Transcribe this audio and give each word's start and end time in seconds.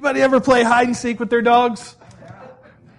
Anybody 0.00 0.22
ever 0.22 0.40
play 0.40 0.62
hide 0.62 0.86
and 0.86 0.96
seek 0.96 1.20
with 1.20 1.28
their 1.28 1.42
dogs? 1.42 1.94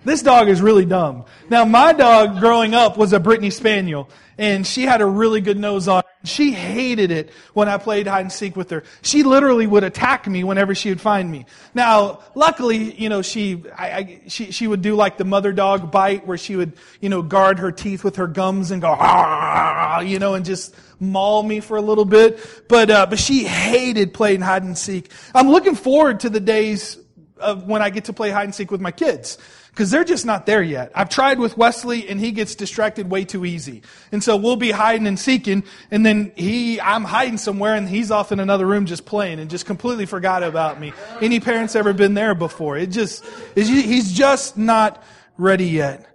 This 0.06 0.22
dog 0.22 0.50
is 0.50 0.62
really 0.62 0.86
dumb. 0.86 1.26
Now, 1.50 1.66
my 1.66 1.94
dog 1.94 2.40
growing 2.40 2.76
up 2.76 2.96
was 2.96 3.12
a 3.12 3.20
Brittany 3.20 3.50
Spaniel, 3.50 4.08
and 4.38 4.68
she 4.68 4.84
had 4.84 5.02
a 5.02 5.08
really 5.08 5.42
good 5.42 5.58
nose 5.58 5.88
on. 5.88 6.04
She 6.24 6.52
hated 6.52 7.10
it 7.10 7.32
when 7.54 7.68
I 7.68 7.78
played 7.78 8.06
hide 8.06 8.22
and 8.22 8.32
seek 8.32 8.56
with 8.56 8.70
her. 8.70 8.84
She 9.02 9.24
literally 9.24 9.66
would 9.66 9.84
attack 9.84 10.28
me 10.28 10.44
whenever 10.44 10.76
she 10.76 10.90
would 10.90 11.02
find 11.02 11.32
me. 11.32 11.48
Now, 11.74 12.20
luckily, 12.36 12.94
you 12.94 13.10
know, 13.10 13.24
she, 13.24 13.64
I, 13.76 13.92
I, 13.92 14.22
she, 14.28 14.52
she 14.52 14.68
would 14.68 14.84
do 14.84 14.96
like 14.96 15.18
the 15.18 15.26
mother 15.26 15.52
dog 15.52 15.92
bite 15.92 16.28
where 16.28 16.38
she 16.38 16.56
would, 16.56 16.74
you 17.00 17.10
know, 17.10 17.24
guard 17.24 17.58
her 17.58 17.72
teeth 17.72 18.04
with 18.04 18.18
her 18.18 18.28
gums 18.28 18.70
and 18.70 18.84
go, 18.84 18.96
ah, 18.98 20.02
you 20.02 20.20
know, 20.20 20.36
and 20.36 20.46
just 20.46 20.76
maul 21.00 21.42
me 21.42 21.60
for 21.60 21.78
a 21.78 21.82
little 21.82 22.06
bit. 22.06 22.40
But, 22.68 22.92
uh, 22.92 23.08
but 23.08 23.18
she 23.18 23.44
hated 23.44 24.14
playing 24.14 24.42
hide 24.42 24.62
and 24.62 24.78
seek. 24.78 25.12
I'm 25.34 25.50
looking 25.50 25.76
forward 25.76 26.20
to 26.20 26.30
the 26.30 26.40
days 26.40 27.00
of 27.38 27.66
when 27.66 27.82
I 27.82 27.90
get 27.90 28.06
to 28.06 28.14
play 28.14 28.30
hide 28.30 28.44
and 28.44 28.54
seek 28.54 28.70
with 28.70 28.82
my 28.82 28.92
kids 28.92 29.40
because 29.72 29.90
they're 29.90 30.04
just 30.04 30.26
not 30.26 30.46
there 30.46 30.62
yet. 30.62 30.92
I've 30.94 31.10
tried 31.10 31.40
with 31.40 31.58
Wesley 31.58 32.10
and 32.10 32.20
he 32.20 32.32
gets 32.32 32.56
distracted 32.56 33.10
way 33.10 33.24
too 33.24 33.46
easy. 33.46 33.84
And 34.12 34.22
so 34.22 34.36
we'll 34.36 34.58
be 34.58 34.72
hiding 34.72 35.08
and 35.08 35.18
seeking 35.18 35.64
and 35.90 36.06
then 36.06 36.34
he, 36.36 36.80
I'm 36.82 37.06
hiding 37.06 37.38
somewhere 37.38 37.76
and 37.76 37.88
he's 37.88 38.12
off 38.12 38.32
in 38.32 38.40
another 38.40 38.66
room 38.66 38.86
just 38.86 39.06
playing 39.06 39.40
and 39.40 39.50
just 39.50 39.66
completely 39.66 40.06
forgot 40.06 40.44
about 40.44 40.80
me. 40.80 40.92
Any 41.22 41.40
parents 41.40 41.76
ever 41.76 41.94
been 41.94 42.14
there 42.14 42.36
before? 42.36 42.78
It 42.78 42.88
just, 42.88 43.26
he's 43.56 44.12
just 44.12 44.58
not 44.58 45.02
ready 45.38 45.68
yet. 45.68 46.06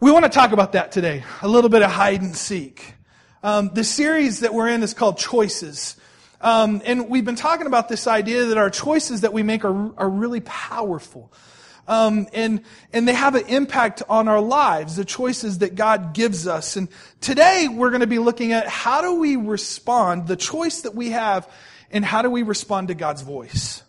We 0.00 0.10
want 0.10 0.24
to 0.24 0.30
talk 0.30 0.50
about 0.50 0.72
that 0.72 0.90
today. 0.90 1.22
A 1.42 1.48
little 1.48 1.70
bit 1.70 1.82
of 1.82 1.90
hide 1.90 2.20
and 2.20 2.36
seek. 2.36 2.94
Um, 3.44 3.70
the 3.72 3.84
series 3.84 4.40
that 4.40 4.52
we're 4.52 4.68
in 4.68 4.82
is 4.82 4.94
called 4.94 5.18
Choices. 5.18 5.96
Um, 6.40 6.82
and 6.84 7.08
we've 7.08 7.24
been 7.24 7.36
talking 7.36 7.68
about 7.68 7.88
this 7.88 8.08
idea 8.08 8.46
that 8.46 8.58
our 8.58 8.70
choices 8.70 9.20
that 9.20 9.32
we 9.32 9.44
make 9.44 9.64
are, 9.64 9.96
are 9.96 10.08
really 10.10 10.40
powerful. 10.40 11.32
Um, 11.88 12.28
and 12.32 12.62
and 12.92 13.08
they 13.08 13.12
have 13.12 13.34
an 13.34 13.46
impact 13.46 14.02
on 14.08 14.28
our 14.28 14.40
lives, 14.40 14.96
the 14.96 15.04
choices 15.04 15.58
that 15.58 15.74
God 15.74 16.14
gives 16.14 16.46
us. 16.46 16.76
And 16.76 16.88
today 17.20 17.68
we're 17.68 17.90
going 17.90 18.02
to 18.02 18.06
be 18.06 18.20
looking 18.20 18.52
at 18.52 18.68
how 18.68 19.02
do 19.02 19.16
we 19.16 19.36
respond, 19.36 20.28
the 20.28 20.36
choice 20.36 20.82
that 20.82 20.94
we 20.94 21.10
have, 21.10 21.50
and 21.90 22.04
how 22.04 22.22
do 22.22 22.30
we 22.30 22.42
respond 22.44 22.88
to 22.88 22.94
God's 22.94 23.22
voice. 23.22 23.82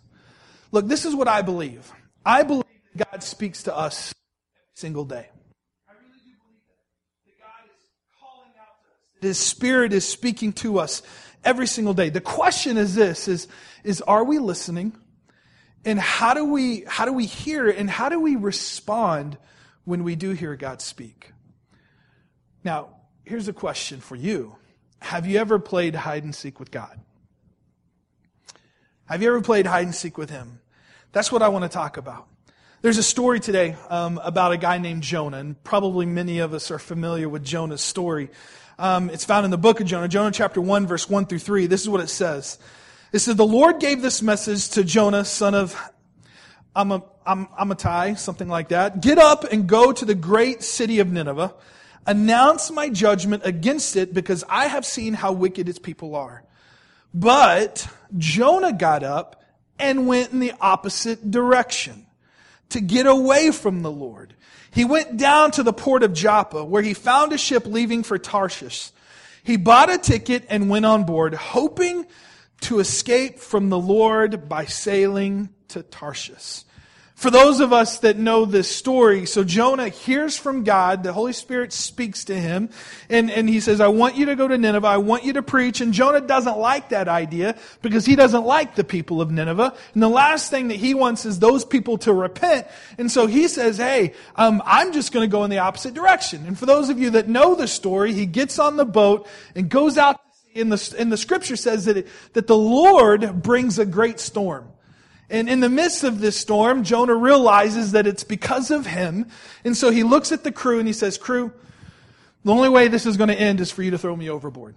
Look, 0.72 0.88
this 0.88 1.04
is 1.04 1.14
what 1.14 1.28
I 1.28 1.42
believe. 1.42 1.90
I 2.26 2.42
believe 2.42 2.64
that 2.96 3.12
God 3.12 3.22
speaks 3.22 3.62
to 3.64 3.76
us 3.76 4.12
every 4.56 4.74
single 4.74 5.04
day. 5.04 5.28
I 5.88 5.92
really 5.92 6.18
do 6.18 6.32
believe 6.42 6.62
that. 6.66 7.26
That 7.26 7.38
God 7.38 7.70
is 7.76 7.82
calling 8.20 8.50
out 8.58 8.82
to 8.82 8.88
us. 8.88 9.22
His 9.22 9.38
Spirit 9.38 9.92
is 9.92 10.06
speaking 10.06 10.52
to 10.54 10.80
us 10.80 11.02
every 11.44 11.68
single 11.68 11.94
day. 11.94 12.08
The 12.08 12.20
question 12.20 12.76
is 12.76 12.96
this: 12.96 13.28
is 13.28 13.46
is 13.84 14.00
are 14.00 14.24
we 14.24 14.40
listening? 14.40 14.94
And 15.84 15.98
how 15.98 16.34
do 16.34 16.44
we, 16.44 16.84
how 16.86 17.04
do 17.04 17.12
we 17.12 17.26
hear 17.26 17.68
and 17.68 17.90
how 17.90 18.08
do 18.08 18.18
we 18.18 18.36
respond 18.36 19.36
when 19.84 20.04
we 20.04 20.16
do 20.16 20.30
hear 20.30 20.56
God 20.56 20.80
speak? 20.80 21.32
Now, 22.64 22.88
here's 23.24 23.48
a 23.48 23.52
question 23.52 24.00
for 24.00 24.16
you. 24.16 24.56
Have 25.00 25.26
you 25.26 25.38
ever 25.38 25.58
played 25.58 25.94
hide 25.94 26.24
and 26.24 26.34
seek 26.34 26.58
with 26.58 26.70
God? 26.70 26.98
Have 29.06 29.20
you 29.20 29.28
ever 29.28 29.42
played 29.42 29.66
hide 29.66 29.84
and 29.84 29.94
seek 29.94 30.16
with 30.16 30.30
Him? 30.30 30.60
That's 31.12 31.30
what 31.30 31.42
I 31.42 31.48
want 31.48 31.64
to 31.64 31.68
talk 31.68 31.98
about. 31.98 32.26
There's 32.80 32.98
a 32.98 33.02
story 33.02 33.38
today 33.38 33.76
um, 33.90 34.18
about 34.24 34.52
a 34.52 34.56
guy 34.56 34.78
named 34.78 35.02
Jonah, 35.02 35.38
and 35.38 35.62
probably 35.62 36.06
many 36.06 36.38
of 36.38 36.54
us 36.54 36.70
are 36.70 36.78
familiar 36.78 37.28
with 37.28 37.44
Jonah's 37.44 37.82
story. 37.82 38.30
Um, 38.78 39.10
it's 39.10 39.24
found 39.24 39.44
in 39.44 39.50
the 39.50 39.58
book 39.58 39.80
of 39.80 39.86
Jonah, 39.86 40.08
Jonah 40.08 40.30
chapter 40.30 40.60
1, 40.60 40.86
verse 40.86 41.08
1 41.08 41.26
through 41.26 41.38
3. 41.38 41.66
This 41.66 41.82
is 41.82 41.88
what 41.88 42.00
it 42.00 42.08
says. 42.08 42.58
It 43.14 43.20
said, 43.20 43.36
The 43.36 43.46
Lord 43.46 43.78
gave 43.78 44.02
this 44.02 44.22
message 44.22 44.70
to 44.70 44.82
Jonah, 44.82 45.24
son 45.24 45.54
of 45.54 45.80
Amittai, 46.74 48.18
something 48.18 48.48
like 48.48 48.70
that. 48.70 49.00
Get 49.02 49.18
up 49.18 49.44
and 49.44 49.68
go 49.68 49.92
to 49.92 50.04
the 50.04 50.16
great 50.16 50.64
city 50.64 50.98
of 50.98 51.12
Nineveh. 51.12 51.54
Announce 52.08 52.72
my 52.72 52.88
judgment 52.88 53.42
against 53.46 53.94
it 53.94 54.14
because 54.14 54.42
I 54.48 54.66
have 54.66 54.84
seen 54.84 55.14
how 55.14 55.30
wicked 55.30 55.68
its 55.68 55.78
people 55.78 56.16
are. 56.16 56.42
But 57.14 57.86
Jonah 58.18 58.72
got 58.72 59.04
up 59.04 59.44
and 59.78 60.08
went 60.08 60.32
in 60.32 60.40
the 60.40 60.54
opposite 60.60 61.30
direction 61.30 62.06
to 62.70 62.80
get 62.80 63.06
away 63.06 63.52
from 63.52 63.82
the 63.82 63.92
Lord. 63.92 64.34
He 64.72 64.84
went 64.84 65.18
down 65.18 65.52
to 65.52 65.62
the 65.62 65.72
port 65.72 66.02
of 66.02 66.14
Joppa 66.14 66.64
where 66.64 66.82
he 66.82 66.94
found 66.94 67.32
a 67.32 67.38
ship 67.38 67.64
leaving 67.64 68.02
for 68.02 68.18
Tarshish. 68.18 68.90
He 69.44 69.56
bought 69.56 69.88
a 69.88 69.98
ticket 69.98 70.46
and 70.48 70.68
went 70.68 70.84
on 70.84 71.04
board, 71.04 71.34
hoping 71.34 72.06
to 72.62 72.78
escape 72.78 73.38
from 73.38 73.68
the 73.68 73.78
Lord 73.78 74.48
by 74.48 74.64
sailing 74.64 75.50
to 75.68 75.82
Tarshish. 75.82 76.64
For 77.14 77.30
those 77.30 77.60
of 77.60 77.72
us 77.72 78.00
that 78.00 78.18
know 78.18 78.44
this 78.44 78.68
story, 78.68 79.24
so 79.26 79.44
Jonah 79.44 79.88
hears 79.88 80.36
from 80.36 80.64
God, 80.64 81.04
the 81.04 81.12
Holy 81.12 81.32
Spirit 81.32 81.72
speaks 81.72 82.24
to 82.24 82.34
him, 82.34 82.70
and, 83.08 83.30
and 83.30 83.48
he 83.48 83.60
says, 83.60 83.80
I 83.80 83.86
want 83.86 84.16
you 84.16 84.26
to 84.26 84.36
go 84.36 84.48
to 84.48 84.58
Nineveh, 84.58 84.86
I 84.86 84.96
want 84.96 85.22
you 85.22 85.34
to 85.34 85.42
preach, 85.42 85.80
and 85.80 85.94
Jonah 85.94 86.20
doesn't 86.20 86.58
like 86.58 86.88
that 86.88 87.06
idea 87.06 87.56
because 87.82 88.04
he 88.04 88.16
doesn't 88.16 88.44
like 88.44 88.74
the 88.74 88.82
people 88.82 89.20
of 89.20 89.30
Nineveh, 89.30 89.74
and 89.94 90.02
the 90.02 90.08
last 90.08 90.50
thing 90.50 90.68
that 90.68 90.76
he 90.76 90.92
wants 90.92 91.24
is 91.24 91.38
those 91.38 91.64
people 91.64 91.98
to 91.98 92.12
repent, 92.12 92.66
and 92.98 93.10
so 93.10 93.28
he 93.28 93.46
says, 93.46 93.76
hey, 93.76 94.12
um, 94.34 94.60
I'm 94.66 94.92
just 94.92 95.12
going 95.12 95.26
to 95.26 95.32
go 95.32 95.44
in 95.44 95.50
the 95.50 95.58
opposite 95.58 95.94
direction. 95.94 96.44
And 96.46 96.58
for 96.58 96.66
those 96.66 96.88
of 96.88 96.98
you 96.98 97.10
that 97.10 97.28
know 97.28 97.54
the 97.54 97.68
story, 97.68 98.12
he 98.12 98.26
gets 98.26 98.58
on 98.58 98.76
the 98.76 98.84
boat 98.84 99.28
and 99.54 99.68
goes 99.68 99.98
out 99.98 100.20
in 100.54 100.68
the, 100.68 100.94
in 100.98 101.10
the 101.10 101.16
scripture 101.16 101.56
says 101.56 101.84
that, 101.84 101.98
it, 101.98 102.08
that 102.32 102.46
the 102.46 102.56
Lord 102.56 103.42
brings 103.42 103.78
a 103.78 103.84
great 103.84 104.20
storm. 104.20 104.68
And 105.28 105.48
in 105.48 105.60
the 105.60 105.68
midst 105.68 106.04
of 106.04 106.20
this 106.20 106.36
storm, 106.36 106.84
Jonah 106.84 107.14
realizes 107.14 107.92
that 107.92 108.06
it's 108.06 108.24
because 108.24 108.70
of 108.70 108.86
him. 108.86 109.26
And 109.64 109.76
so 109.76 109.90
he 109.90 110.02
looks 110.02 110.32
at 110.32 110.44
the 110.44 110.52
crew 110.52 110.78
and 110.78 110.86
he 110.86 110.92
says, 110.92 111.18
crew, 111.18 111.52
the 112.44 112.52
only 112.52 112.68
way 112.68 112.88
this 112.88 113.06
is 113.06 113.16
going 113.16 113.28
to 113.28 113.38
end 113.38 113.60
is 113.60 113.70
for 113.70 113.82
you 113.82 113.90
to 113.90 113.98
throw 113.98 114.14
me 114.14 114.30
overboard. 114.30 114.74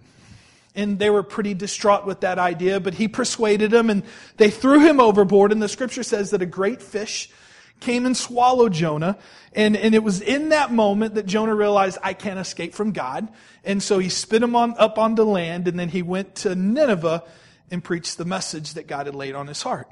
And 0.74 0.98
they 0.98 1.10
were 1.10 1.22
pretty 1.22 1.54
distraught 1.54 2.06
with 2.06 2.20
that 2.20 2.38
idea, 2.38 2.80
but 2.80 2.94
he 2.94 3.08
persuaded 3.08 3.70
them 3.70 3.90
and 3.90 4.02
they 4.36 4.50
threw 4.50 4.80
him 4.80 5.00
overboard. 5.00 5.52
And 5.52 5.62
the 5.62 5.68
scripture 5.68 6.02
says 6.02 6.30
that 6.30 6.42
a 6.42 6.46
great 6.46 6.82
fish 6.82 7.30
came 7.80 8.06
and 8.06 8.16
swallowed 8.16 8.72
Jonah. 8.72 9.18
And, 9.52 9.76
and 9.76 9.94
it 9.94 10.02
was 10.02 10.20
in 10.20 10.50
that 10.50 10.72
moment 10.72 11.14
that 11.14 11.26
Jonah 11.26 11.54
realized, 11.54 11.98
I 12.02 12.12
can't 12.12 12.38
escape 12.38 12.74
from 12.74 12.92
God. 12.92 13.28
And 13.64 13.82
so 13.82 13.98
he 13.98 14.08
spit 14.08 14.42
him 14.42 14.54
on, 14.54 14.74
up 14.78 14.98
onto 14.98 15.22
land, 15.22 15.68
and 15.68 15.78
then 15.78 15.88
he 15.88 16.02
went 16.02 16.36
to 16.36 16.54
Nineveh 16.54 17.24
and 17.70 17.82
preached 17.82 18.18
the 18.18 18.24
message 18.24 18.74
that 18.74 18.86
God 18.86 19.06
had 19.06 19.14
laid 19.14 19.34
on 19.34 19.46
his 19.46 19.62
heart. 19.62 19.88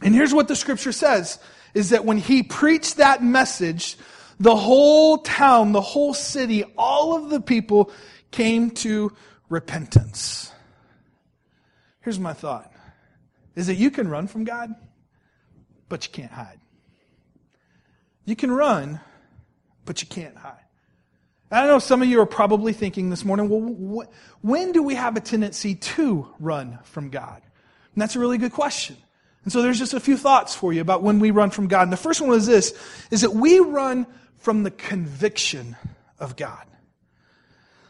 And 0.00 0.14
here's 0.14 0.34
what 0.34 0.48
the 0.48 0.56
scripture 0.56 0.92
says, 0.92 1.38
is 1.74 1.90
that 1.90 2.04
when 2.04 2.18
he 2.18 2.42
preached 2.42 2.96
that 2.96 3.22
message, 3.22 3.96
the 4.38 4.56
whole 4.56 5.18
town, 5.18 5.72
the 5.72 5.80
whole 5.80 6.14
city, 6.14 6.64
all 6.76 7.16
of 7.16 7.30
the 7.30 7.40
people 7.40 7.90
came 8.30 8.70
to 8.70 9.12
repentance. 9.48 10.50
Here's 12.00 12.18
my 12.18 12.32
thought, 12.32 12.72
is 13.54 13.68
that 13.68 13.74
you 13.74 13.90
can 13.90 14.08
run 14.08 14.26
from 14.26 14.44
God, 14.44 14.74
but 15.88 16.06
you 16.06 16.12
can't 16.12 16.32
hide. 16.32 16.58
You 18.24 18.36
can 18.36 18.50
run, 18.50 19.00
but 19.84 20.00
you 20.02 20.08
can't 20.08 20.36
hide. 20.36 20.58
I 21.50 21.66
know 21.66 21.78
some 21.78 22.00
of 22.00 22.08
you 22.08 22.20
are 22.20 22.26
probably 22.26 22.72
thinking 22.72 23.10
this 23.10 23.24
morning, 23.24 23.48
well, 23.48 24.06
wh- 24.06 24.44
when 24.44 24.72
do 24.72 24.82
we 24.82 24.94
have 24.94 25.16
a 25.16 25.20
tendency 25.20 25.74
to 25.74 26.28
run 26.40 26.78
from 26.84 27.10
God? 27.10 27.42
And 27.94 28.00
that's 28.00 28.16
a 28.16 28.18
really 28.18 28.38
good 28.38 28.52
question. 28.52 28.96
And 29.44 29.52
so 29.52 29.60
there's 29.60 29.78
just 29.78 29.92
a 29.92 30.00
few 30.00 30.16
thoughts 30.16 30.54
for 30.54 30.72
you 30.72 30.80
about 30.80 31.02
when 31.02 31.18
we 31.18 31.30
run 31.30 31.50
from 31.50 31.66
God. 31.66 31.82
And 31.82 31.92
the 31.92 31.98
first 31.98 32.20
one 32.20 32.32
is 32.32 32.46
this, 32.46 32.74
is 33.10 33.20
that 33.20 33.34
we 33.34 33.58
run 33.58 34.06
from 34.38 34.62
the 34.62 34.70
conviction 34.70 35.76
of 36.18 36.36
God. 36.36 36.64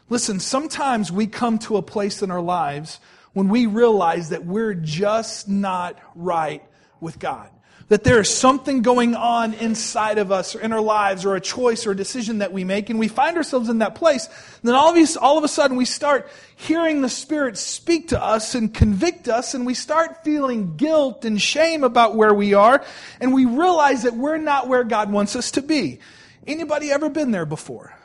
Listen, 0.09 0.39
sometimes 0.39 1.11
we 1.11 1.27
come 1.27 1.57
to 1.59 1.77
a 1.77 1.81
place 1.81 2.21
in 2.21 2.31
our 2.31 2.41
lives 2.41 2.99
when 3.31 3.47
we 3.47 3.65
realize 3.65 4.29
that 4.29 4.45
we're 4.45 4.73
just 4.73 5.47
not 5.47 5.97
right 6.15 6.63
with 6.99 7.17
God 7.17 7.49
that 7.89 8.03
there 8.03 8.19
is 8.19 8.29
something 8.29 8.81
going 8.81 9.15
on 9.15 9.53
inside 9.53 10.17
of 10.17 10.31
us 10.31 10.55
or 10.55 10.61
in 10.61 10.71
our 10.71 10.81
lives 10.81 11.25
or 11.25 11.35
a 11.35 11.41
choice 11.41 11.85
or 11.85 11.91
a 11.91 11.95
decision 11.95 12.39
that 12.39 12.53
we 12.53 12.63
make 12.63 12.89
and 12.89 12.97
we 12.97 13.07
find 13.07 13.37
ourselves 13.37 13.69
in 13.69 13.79
that 13.79 13.95
place, 13.95 14.29
then 14.63 14.73
all 14.73 14.95
of, 14.95 14.97
a, 14.97 15.19
all 15.19 15.37
of 15.37 15.43
a 15.43 15.47
sudden 15.47 15.77
we 15.77 15.85
start 15.85 16.29
hearing 16.55 17.01
the 17.01 17.09
Spirit 17.09 17.57
speak 17.57 18.09
to 18.09 18.21
us 18.21 18.55
and 18.55 18.73
convict 18.73 19.27
us 19.27 19.53
and 19.53 19.65
we 19.65 19.73
start 19.73 20.23
feeling 20.23 20.75
guilt 20.75 21.25
and 21.25 21.41
shame 21.41 21.83
about 21.83 22.15
where 22.15 22.33
we 22.33 22.53
are 22.53 22.83
and 23.19 23.33
we 23.33 23.45
realize 23.45 24.03
that 24.03 24.15
we're 24.15 24.37
not 24.37 24.67
where 24.67 24.83
God 24.83 25.11
wants 25.11 25.35
us 25.35 25.51
to 25.51 25.61
be. 25.61 25.99
Anybody 26.47 26.91
ever 26.91 27.09
been 27.09 27.31
there 27.31 27.45
before? 27.45 27.97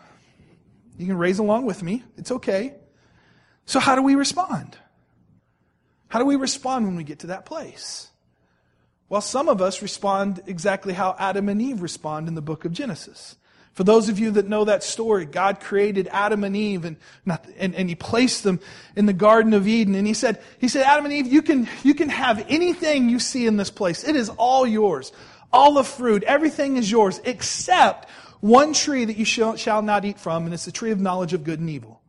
You 0.98 1.06
can 1.06 1.18
raise 1.18 1.38
along 1.38 1.64
with 1.66 1.82
me. 1.82 2.02
It's 2.16 2.32
okay. 2.32 2.74
So 3.66 3.78
how 3.78 3.94
do 3.94 4.02
we 4.02 4.16
respond? 4.16 4.76
How 6.08 6.18
do 6.18 6.24
we 6.24 6.36
respond 6.36 6.86
when 6.86 6.96
we 6.96 7.04
get 7.04 7.20
to 7.20 7.28
that 7.28 7.46
place? 7.46 8.08
Well, 9.08 9.20
some 9.20 9.48
of 9.48 9.62
us 9.62 9.80
respond 9.80 10.42
exactly 10.46 10.92
how 10.92 11.16
Adam 11.18 11.48
and 11.48 11.62
Eve 11.62 11.80
respond 11.80 12.28
in 12.28 12.34
the 12.34 12.42
book 12.42 12.64
of 12.64 12.72
Genesis. 12.72 13.36
For 13.72 13.84
those 13.84 14.08
of 14.08 14.18
you 14.18 14.32
that 14.32 14.48
know 14.48 14.64
that 14.64 14.82
story, 14.82 15.24
God 15.24 15.60
created 15.60 16.08
Adam 16.10 16.42
and 16.42 16.56
Eve 16.56 16.84
and, 16.84 16.96
and, 17.56 17.74
and 17.74 17.88
He 17.88 17.94
placed 17.94 18.42
them 18.42 18.60
in 18.96 19.06
the 19.06 19.12
Garden 19.12 19.54
of 19.54 19.68
Eden. 19.68 19.94
And 19.94 20.06
He 20.06 20.14
said, 20.14 20.42
He 20.58 20.68
said, 20.68 20.82
Adam 20.82 21.04
and 21.04 21.14
Eve, 21.14 21.28
you 21.28 21.42
can, 21.42 21.68
you 21.84 21.94
can 21.94 22.08
have 22.08 22.44
anything 22.48 23.08
you 23.08 23.20
see 23.20 23.46
in 23.46 23.56
this 23.56 23.70
place. 23.70 24.02
It 24.02 24.16
is 24.16 24.30
all 24.30 24.66
yours. 24.66 25.12
All 25.52 25.74
the 25.74 25.84
fruit, 25.84 26.24
everything 26.24 26.76
is 26.76 26.90
yours, 26.90 27.20
except 27.24 28.10
one 28.40 28.72
tree 28.72 29.04
that 29.04 29.16
you 29.16 29.24
shall, 29.24 29.56
shall 29.56 29.80
not 29.80 30.04
eat 30.04 30.18
from, 30.18 30.44
and 30.44 30.52
it's 30.52 30.64
the 30.64 30.72
tree 30.72 30.90
of 30.90 31.00
knowledge 31.00 31.32
of 31.32 31.44
good 31.44 31.60
and 31.60 31.70
evil. 31.70 32.02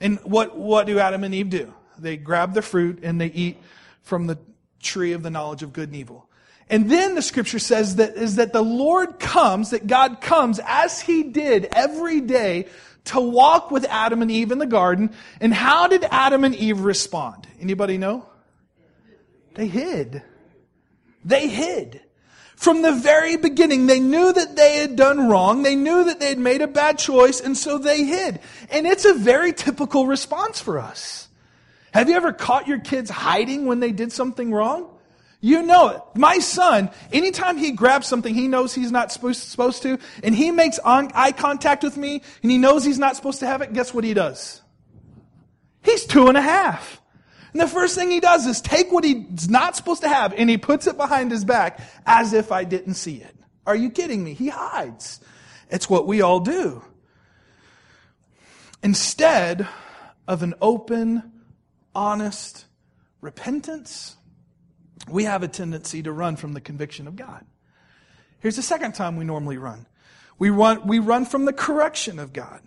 And 0.00 0.18
what, 0.20 0.56
what 0.56 0.86
do 0.86 0.98
Adam 0.98 1.24
and 1.24 1.34
Eve 1.34 1.50
do? 1.50 1.74
They 1.98 2.16
grab 2.16 2.54
the 2.54 2.62
fruit 2.62 3.00
and 3.02 3.20
they 3.20 3.26
eat 3.26 3.58
from 4.02 4.28
the 4.28 4.38
tree 4.80 5.12
of 5.12 5.22
the 5.22 5.30
knowledge 5.30 5.62
of 5.62 5.72
good 5.72 5.88
and 5.88 5.96
evil. 5.96 6.27
And 6.70 6.90
then 6.90 7.14
the 7.14 7.22
scripture 7.22 7.58
says 7.58 7.96
that 7.96 8.16
is 8.16 8.36
that 8.36 8.52
the 8.52 8.62
Lord 8.62 9.18
comes, 9.18 9.70
that 9.70 9.86
God 9.86 10.20
comes 10.20 10.60
as 10.64 11.00
he 11.00 11.22
did 11.22 11.68
every 11.72 12.20
day 12.20 12.66
to 13.06 13.20
walk 13.20 13.70
with 13.70 13.86
Adam 13.86 14.20
and 14.20 14.30
Eve 14.30 14.52
in 14.52 14.58
the 14.58 14.66
garden. 14.66 15.14
And 15.40 15.54
how 15.54 15.86
did 15.86 16.04
Adam 16.04 16.44
and 16.44 16.54
Eve 16.54 16.80
respond? 16.80 17.46
Anybody 17.60 17.96
know? 17.96 18.26
They 19.54 19.66
hid. 19.66 20.22
They 21.24 21.48
hid. 21.48 22.02
From 22.54 22.82
the 22.82 22.92
very 22.92 23.36
beginning, 23.36 23.86
they 23.86 24.00
knew 24.00 24.32
that 24.32 24.56
they 24.56 24.78
had 24.78 24.96
done 24.96 25.28
wrong. 25.28 25.62
They 25.62 25.76
knew 25.76 26.04
that 26.04 26.20
they 26.20 26.28
had 26.28 26.38
made 26.38 26.60
a 26.60 26.66
bad 26.66 26.98
choice, 26.98 27.40
and 27.40 27.56
so 27.56 27.78
they 27.78 28.04
hid. 28.04 28.40
And 28.70 28.86
it's 28.86 29.04
a 29.04 29.14
very 29.14 29.52
typical 29.52 30.06
response 30.06 30.60
for 30.60 30.78
us. 30.78 31.28
Have 31.92 32.08
you 32.08 32.16
ever 32.16 32.32
caught 32.32 32.66
your 32.66 32.80
kids 32.80 33.10
hiding 33.10 33.66
when 33.66 33.80
they 33.80 33.92
did 33.92 34.12
something 34.12 34.52
wrong? 34.52 34.90
You 35.40 35.62
know 35.62 35.88
it. 35.88 36.02
My 36.14 36.38
son, 36.38 36.90
anytime 37.12 37.58
he 37.58 37.70
grabs 37.70 38.08
something 38.08 38.34
he 38.34 38.48
knows 38.48 38.74
he's 38.74 38.90
not 38.90 39.12
supposed, 39.12 39.82
to, 39.82 39.98
and 40.24 40.34
he 40.34 40.50
makes 40.50 40.80
eye 40.84 41.32
contact 41.32 41.84
with 41.84 41.96
me, 41.96 42.22
and 42.42 42.50
he 42.50 42.58
knows 42.58 42.84
he's 42.84 42.98
not 42.98 43.14
supposed 43.14 43.40
to 43.40 43.46
have 43.46 43.62
it, 43.62 43.72
guess 43.72 43.94
what 43.94 44.02
he 44.02 44.14
does? 44.14 44.62
He's 45.82 46.04
two 46.06 46.28
and 46.28 46.36
a 46.36 46.42
half. 46.42 47.00
And 47.52 47.62
the 47.62 47.68
first 47.68 47.94
thing 47.94 48.10
he 48.10 48.20
does 48.20 48.46
is 48.46 48.60
take 48.60 48.92
what 48.92 49.04
he's 49.04 49.48
not 49.48 49.74
supposed 49.74 50.02
to 50.02 50.08
have 50.08 50.34
and 50.36 50.50
he 50.50 50.58
puts 50.58 50.86
it 50.86 50.98
behind 50.98 51.30
his 51.30 51.46
back 51.46 51.80
as 52.04 52.34
if 52.34 52.52
I 52.52 52.64
didn't 52.64 52.94
see 52.94 53.16
it. 53.16 53.34
Are 53.66 53.74
you 53.74 53.90
kidding 53.90 54.22
me? 54.22 54.34
He 54.34 54.48
hides. 54.48 55.20
It's 55.70 55.88
what 55.88 56.06
we 56.06 56.20
all 56.20 56.40
do. 56.40 56.84
Instead 58.82 59.66
of 60.26 60.42
an 60.42 60.54
open, 60.60 61.32
honest 61.94 62.66
repentance, 63.22 64.17
we 65.08 65.24
have 65.24 65.42
a 65.42 65.48
tendency 65.48 66.02
to 66.02 66.12
run 66.12 66.36
from 66.36 66.52
the 66.54 66.60
conviction 66.60 67.06
of 67.06 67.16
God. 67.16 67.44
Here's 68.40 68.56
the 68.56 68.62
second 68.62 68.94
time 68.94 69.16
we 69.16 69.24
normally 69.24 69.58
run. 69.58 69.86
We 70.38 70.50
run, 70.50 70.86
we 70.86 70.98
run 70.98 71.24
from 71.24 71.44
the 71.44 71.52
correction 71.52 72.18
of 72.18 72.32
God. 72.32 72.62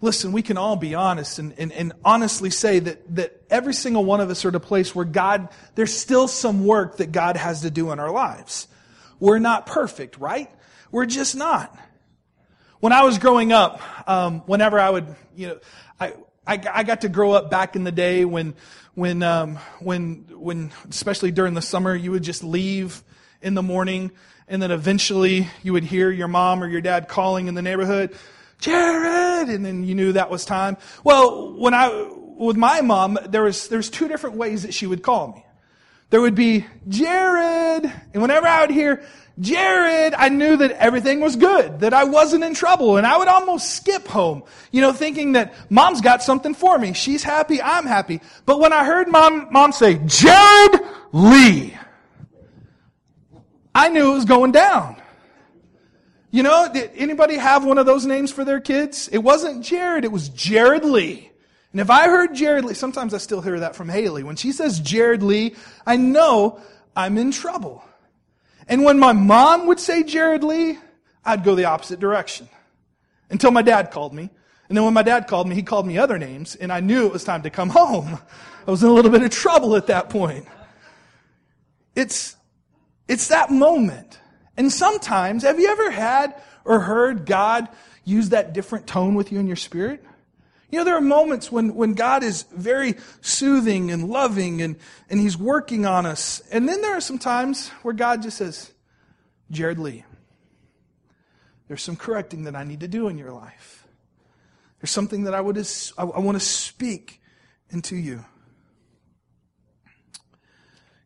Listen, 0.00 0.32
we 0.32 0.42
can 0.42 0.58
all 0.58 0.76
be 0.76 0.94
honest 0.94 1.38
and, 1.38 1.54
and, 1.58 1.72
and 1.72 1.92
honestly 2.04 2.50
say 2.50 2.78
that, 2.78 3.14
that 3.16 3.42
every 3.48 3.72
single 3.72 4.04
one 4.04 4.20
of 4.20 4.28
us 4.28 4.44
are 4.44 4.48
at 4.48 4.54
a 4.54 4.60
place 4.60 4.94
where 4.94 5.04
God, 5.04 5.48
there's 5.74 5.96
still 5.96 6.28
some 6.28 6.66
work 6.66 6.98
that 6.98 7.12
God 7.12 7.36
has 7.36 7.62
to 7.62 7.70
do 7.70 7.90
in 7.90 7.98
our 7.98 8.10
lives. 8.10 8.68
We're 9.18 9.38
not 9.38 9.66
perfect, 9.66 10.18
right? 10.18 10.50
We're 10.90 11.06
just 11.06 11.36
not. 11.36 11.74
When 12.80 12.92
I 12.92 13.02
was 13.04 13.18
growing 13.18 13.52
up, 13.52 13.80
um, 14.08 14.40
whenever 14.40 14.78
I 14.78 14.90
would, 14.90 15.06
you 15.34 15.48
know, 15.48 15.58
I, 16.46 16.60
I, 16.72 16.82
got 16.82 17.02
to 17.02 17.08
grow 17.08 17.32
up 17.32 17.50
back 17.50 17.74
in 17.74 17.84
the 17.84 17.92
day 17.92 18.24
when 18.24 18.54
when, 18.94 19.22
um, 19.22 19.56
when, 19.80 20.26
when, 20.30 20.72
especially 20.88 21.32
during 21.32 21.54
the 21.54 21.62
summer, 21.62 21.94
you 21.94 22.12
would 22.12 22.22
just 22.22 22.44
leave 22.44 23.02
in 23.42 23.54
the 23.54 23.62
morning 23.62 24.12
and 24.46 24.62
then 24.62 24.70
eventually 24.70 25.48
you 25.62 25.72
would 25.72 25.84
hear 25.84 26.10
your 26.10 26.28
mom 26.28 26.62
or 26.62 26.68
your 26.68 26.80
dad 26.80 27.08
calling 27.08 27.48
in 27.48 27.54
the 27.54 27.62
neighborhood, 27.62 28.14
Jared, 28.60 29.48
and 29.48 29.64
then 29.64 29.84
you 29.84 29.94
knew 29.94 30.12
that 30.12 30.30
was 30.30 30.44
time. 30.44 30.76
Well, 31.02 31.58
when 31.58 31.74
I, 31.74 31.88
with 32.36 32.56
my 32.56 32.82
mom, 32.82 33.18
there 33.26 33.42
was, 33.42 33.68
there's 33.68 33.90
two 33.90 34.06
different 34.06 34.36
ways 34.36 34.62
that 34.62 34.74
she 34.74 34.86
would 34.86 35.02
call 35.02 35.32
me. 35.32 35.44
There 36.10 36.20
would 36.20 36.34
be 36.34 36.64
Jared, 36.88 37.92
and 38.12 38.22
whenever 38.22 38.46
I 38.46 38.60
would 38.60 38.70
hear 38.70 39.02
Jared, 39.40 40.14
I 40.14 40.28
knew 40.28 40.56
that 40.58 40.70
everything 40.72 41.20
was 41.20 41.34
good, 41.34 41.80
that 41.80 41.92
I 41.92 42.04
wasn't 42.04 42.44
in 42.44 42.54
trouble, 42.54 42.96
and 42.98 43.06
I 43.06 43.16
would 43.16 43.26
almost 43.26 43.74
skip 43.74 44.06
home, 44.06 44.44
you 44.70 44.80
know, 44.80 44.92
thinking 44.92 45.32
that 45.32 45.54
mom's 45.70 46.00
got 46.00 46.22
something 46.22 46.54
for 46.54 46.78
me. 46.78 46.92
She's 46.92 47.24
happy, 47.24 47.60
I'm 47.60 47.86
happy. 47.86 48.20
But 48.46 48.60
when 48.60 48.72
I 48.72 48.84
heard 48.84 49.08
mom, 49.08 49.48
mom 49.50 49.72
say, 49.72 49.98
Jared 50.06 50.80
Lee, 51.12 51.76
I 53.74 53.88
knew 53.88 54.12
it 54.12 54.14
was 54.14 54.24
going 54.24 54.52
down. 54.52 55.02
You 56.30 56.44
know, 56.44 56.68
did 56.72 56.92
anybody 56.94 57.36
have 57.36 57.64
one 57.64 57.78
of 57.78 57.86
those 57.86 58.06
names 58.06 58.30
for 58.30 58.44
their 58.44 58.60
kids? 58.60 59.08
It 59.08 59.18
wasn't 59.18 59.64
Jared, 59.64 60.04
it 60.04 60.12
was 60.12 60.28
Jared 60.28 60.84
Lee. 60.84 61.30
And 61.74 61.80
if 61.80 61.90
I 61.90 62.08
heard 62.08 62.36
Jared 62.36 62.64
Lee, 62.64 62.74
sometimes 62.74 63.14
I 63.14 63.18
still 63.18 63.40
hear 63.40 63.58
that 63.58 63.74
from 63.74 63.88
Haley. 63.88 64.22
When 64.22 64.36
she 64.36 64.52
says 64.52 64.78
Jared 64.78 65.24
Lee, 65.24 65.56
I 65.84 65.96
know 65.96 66.60
I'm 66.94 67.18
in 67.18 67.32
trouble. 67.32 67.84
And 68.68 68.84
when 68.84 68.96
my 69.00 69.12
mom 69.12 69.66
would 69.66 69.80
say 69.80 70.04
Jared 70.04 70.44
Lee, 70.44 70.78
I'd 71.24 71.42
go 71.42 71.56
the 71.56 71.64
opposite 71.64 71.98
direction. 71.98 72.48
Until 73.28 73.50
my 73.50 73.62
dad 73.62 73.90
called 73.90 74.14
me. 74.14 74.30
And 74.68 74.76
then 74.76 74.84
when 74.84 74.94
my 74.94 75.02
dad 75.02 75.26
called 75.26 75.48
me, 75.48 75.56
he 75.56 75.64
called 75.64 75.84
me 75.84 75.98
other 75.98 76.16
names, 76.16 76.54
and 76.54 76.72
I 76.72 76.78
knew 76.78 77.06
it 77.06 77.12
was 77.12 77.24
time 77.24 77.42
to 77.42 77.50
come 77.50 77.70
home. 77.70 78.20
I 78.68 78.70
was 78.70 78.84
in 78.84 78.88
a 78.88 78.92
little 78.92 79.10
bit 79.10 79.22
of 79.22 79.30
trouble 79.30 79.74
at 79.74 79.88
that 79.88 80.10
point. 80.10 80.46
It's, 81.96 82.36
it's 83.08 83.26
that 83.28 83.50
moment. 83.50 84.20
And 84.56 84.72
sometimes, 84.72 85.42
have 85.42 85.58
you 85.58 85.66
ever 85.70 85.90
had 85.90 86.40
or 86.64 86.78
heard 86.78 87.26
God 87.26 87.66
use 88.04 88.28
that 88.28 88.52
different 88.52 88.86
tone 88.86 89.16
with 89.16 89.32
you 89.32 89.40
in 89.40 89.48
your 89.48 89.56
spirit? 89.56 90.04
You 90.74 90.80
know, 90.80 90.86
there 90.86 90.96
are 90.96 91.00
moments 91.00 91.52
when, 91.52 91.76
when 91.76 91.94
God 91.94 92.24
is 92.24 92.46
very 92.52 92.96
soothing 93.20 93.92
and 93.92 94.08
loving 94.08 94.60
and, 94.60 94.74
and 95.08 95.20
He's 95.20 95.36
working 95.36 95.86
on 95.86 96.04
us. 96.04 96.42
And 96.50 96.68
then 96.68 96.80
there 96.80 96.96
are 96.96 97.00
some 97.00 97.20
times 97.20 97.68
where 97.82 97.94
God 97.94 98.22
just 98.22 98.38
says, 98.38 98.72
Jared 99.52 99.78
Lee, 99.78 100.04
there's 101.68 101.80
some 101.80 101.94
correcting 101.94 102.42
that 102.42 102.56
I 102.56 102.64
need 102.64 102.80
to 102.80 102.88
do 102.88 103.06
in 103.06 103.18
your 103.18 103.30
life. 103.30 103.86
There's 104.80 104.90
something 104.90 105.22
that 105.24 105.34
I, 105.34 105.40
would, 105.40 105.56
I, 105.56 106.02
I 106.02 106.18
want 106.18 106.40
to 106.40 106.44
speak 106.44 107.22
into 107.70 107.94
you. 107.94 108.24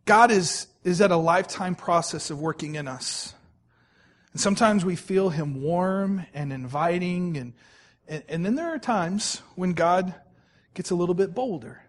God 0.06 0.30
is, 0.30 0.66
is 0.82 1.02
at 1.02 1.10
a 1.10 1.16
lifetime 1.18 1.74
process 1.74 2.30
of 2.30 2.40
working 2.40 2.76
in 2.76 2.88
us. 2.88 3.34
And 4.32 4.40
sometimes 4.40 4.82
we 4.82 4.96
feel 4.96 5.28
Him 5.28 5.60
warm 5.60 6.24
and 6.32 6.54
inviting 6.54 7.36
and 7.36 7.52
and, 8.08 8.24
and 8.28 8.46
then 8.46 8.54
there 8.54 8.72
are 8.72 8.78
times 8.78 9.42
when 9.54 9.72
God 9.72 10.14
gets 10.74 10.90
a 10.90 10.94
little 10.94 11.14
bit 11.14 11.34
bolder. 11.34 11.82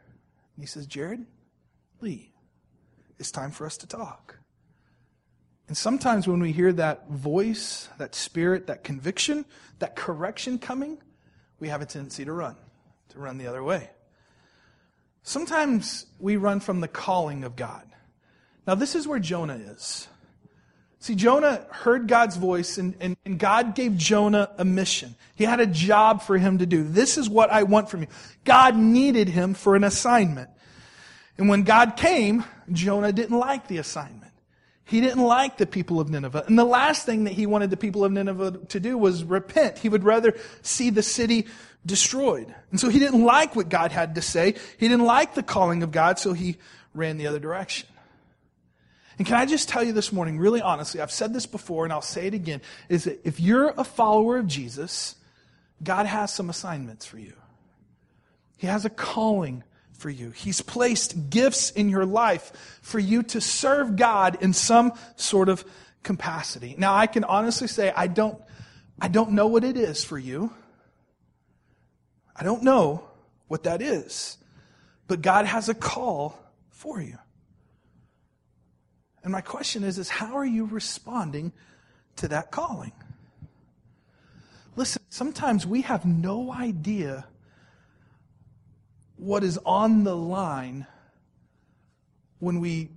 He 0.59 0.65
says, 0.65 0.85
Jared, 0.85 1.25
Lee, 2.01 2.33
it's 3.17 3.31
time 3.31 3.51
for 3.51 3.65
us 3.65 3.77
to 3.77 3.87
talk. 3.87 4.39
And 5.67 5.77
sometimes 5.77 6.27
when 6.27 6.41
we 6.41 6.51
hear 6.51 6.73
that 6.73 7.09
voice, 7.09 7.87
that 7.97 8.15
spirit, 8.15 8.67
that 8.67 8.83
conviction, 8.83 9.45
that 9.77 9.95
correction 9.95 10.57
coming, 10.57 10.97
we 11.59 11.69
have 11.69 11.81
a 11.81 11.85
tendency 11.85 12.25
to 12.25 12.33
run, 12.33 12.55
to 13.09 13.19
run 13.19 13.37
the 13.37 13.47
other 13.47 13.63
way. 13.63 13.89
Sometimes 15.23 16.07
we 16.19 16.37
run 16.37 16.59
from 16.59 16.81
the 16.81 16.87
calling 16.87 17.43
of 17.43 17.55
God. 17.55 17.87
Now, 18.65 18.75
this 18.75 18.95
is 18.95 19.07
where 19.07 19.19
Jonah 19.19 19.55
is. 19.55 20.07
See, 21.01 21.15
Jonah 21.15 21.65
heard 21.71 22.09
God's 22.09 22.35
voice, 22.35 22.77
and, 22.77 22.93
and, 22.99 23.15
and, 23.25 23.39
God 23.39 23.73
gave 23.73 23.95
Jonah 23.95 24.51
a 24.57 24.65
mission. 24.65 25.15
He 25.33 25.45
had 25.45 25.61
a 25.61 25.65
job 25.65 26.21
for 26.21 26.37
him 26.37 26.57
to 26.57 26.65
do. 26.65 26.83
This 26.83 27.17
is 27.17 27.29
what 27.29 27.49
I 27.49 27.63
want 27.63 27.89
from 27.89 28.01
you. 28.01 28.07
God 28.43 28.75
needed 28.75 29.29
him 29.29 29.53
for 29.53 29.77
an 29.77 29.85
assignment. 29.85 30.49
And 31.37 31.47
when 31.47 31.63
God 31.63 31.95
came, 31.95 32.43
Jonah 32.69 33.13
didn't 33.13 33.37
like 33.37 33.69
the 33.69 33.77
assignment. 33.77 34.33
He 34.83 34.99
didn't 34.99 35.23
like 35.23 35.57
the 35.57 35.65
people 35.65 36.01
of 36.01 36.09
Nineveh. 36.09 36.43
And 36.47 36.59
the 36.59 36.65
last 36.65 37.05
thing 37.05 37.23
that 37.23 37.33
he 37.33 37.45
wanted 37.45 37.69
the 37.69 37.77
people 37.77 38.03
of 38.03 38.11
Nineveh 38.11 38.59
to 38.69 38.79
do 38.81 38.97
was 38.97 39.23
repent. 39.23 39.77
He 39.77 39.87
would 39.87 40.03
rather 40.03 40.35
see 40.63 40.89
the 40.89 41.03
city 41.03 41.47
destroyed. 41.85 42.53
And 42.71 42.79
so 42.79 42.89
he 42.89 42.99
didn't 42.99 43.23
like 43.23 43.55
what 43.55 43.69
God 43.69 43.93
had 43.93 44.15
to 44.15 44.21
say. 44.21 44.55
He 44.77 44.89
didn't 44.89 45.05
like 45.05 45.35
the 45.35 45.43
calling 45.43 45.81
of 45.81 45.91
God, 45.91 46.19
so 46.19 46.33
he 46.33 46.57
ran 46.93 47.17
the 47.17 47.27
other 47.27 47.39
direction. 47.39 47.87
And 49.19 49.27
can 49.27 49.35
I 49.35 49.45
just 49.45 49.67
tell 49.67 49.83
you 49.83 49.91
this 49.91 50.13
morning, 50.13 50.39
really 50.39 50.61
honestly, 50.61 51.01
I've 51.01 51.11
said 51.11 51.33
this 51.33 51.45
before 51.45 51.83
and 51.83 51.91
I'll 51.91 52.01
say 52.01 52.27
it 52.27 52.33
again, 52.33 52.61
is 52.87 53.03
that 53.03 53.19
if 53.27 53.41
you're 53.41 53.73
a 53.77 53.83
follower 53.83 54.37
of 54.37 54.47
Jesus, 54.47 55.15
God 55.83 56.05
has 56.05 56.33
some 56.33 56.49
assignments 56.49 57.05
for 57.05 57.19
you. 57.19 57.33
He 58.55 58.67
has 58.67 58.85
a 58.85 58.89
calling 58.89 59.65
for 59.91 60.09
you. 60.09 60.31
He's 60.31 60.61
placed 60.61 61.29
gifts 61.29 61.69
in 61.69 61.89
your 61.89 62.05
life 62.05 62.79
for 62.81 62.97
you 62.97 63.21
to 63.23 63.41
serve 63.41 63.97
God 63.97 64.37
in 64.41 64.53
some 64.53 64.93
sort 65.17 65.49
of 65.49 65.65
capacity. 66.01 66.75
Now, 66.77 66.95
I 66.95 67.05
can 67.05 67.25
honestly 67.25 67.67
say 67.67 67.91
I 67.93 68.07
don't, 68.07 68.41
I 69.01 69.09
don't 69.09 69.31
know 69.31 69.47
what 69.47 69.65
it 69.65 69.75
is 69.75 70.01
for 70.01 70.17
you. 70.17 70.53
I 72.33 72.45
don't 72.45 72.63
know 72.63 73.03
what 73.49 73.63
that 73.63 73.81
is. 73.81 74.37
But 75.07 75.21
God 75.21 75.45
has 75.45 75.67
a 75.67 75.73
call 75.73 76.39
for 76.69 77.01
you. 77.01 77.17
And 79.29 79.33
my 79.33 79.41
question 79.41 79.83
is, 79.83 79.99
is 79.99 80.09
how 80.09 80.35
are 80.37 80.45
you 80.45 80.65
responding 80.65 81.53
to 82.15 82.29
that 82.29 82.49
calling? 82.49 82.93
Listen, 84.75 85.03
sometimes 85.09 85.67
we 85.67 85.81
have 85.81 86.03
no 86.03 86.51
idea 86.51 87.27
what 89.17 89.43
is 89.43 89.59
on 89.67 90.03
the 90.03 90.15
line 90.15 90.87
when 92.39 92.59
we 92.59 92.89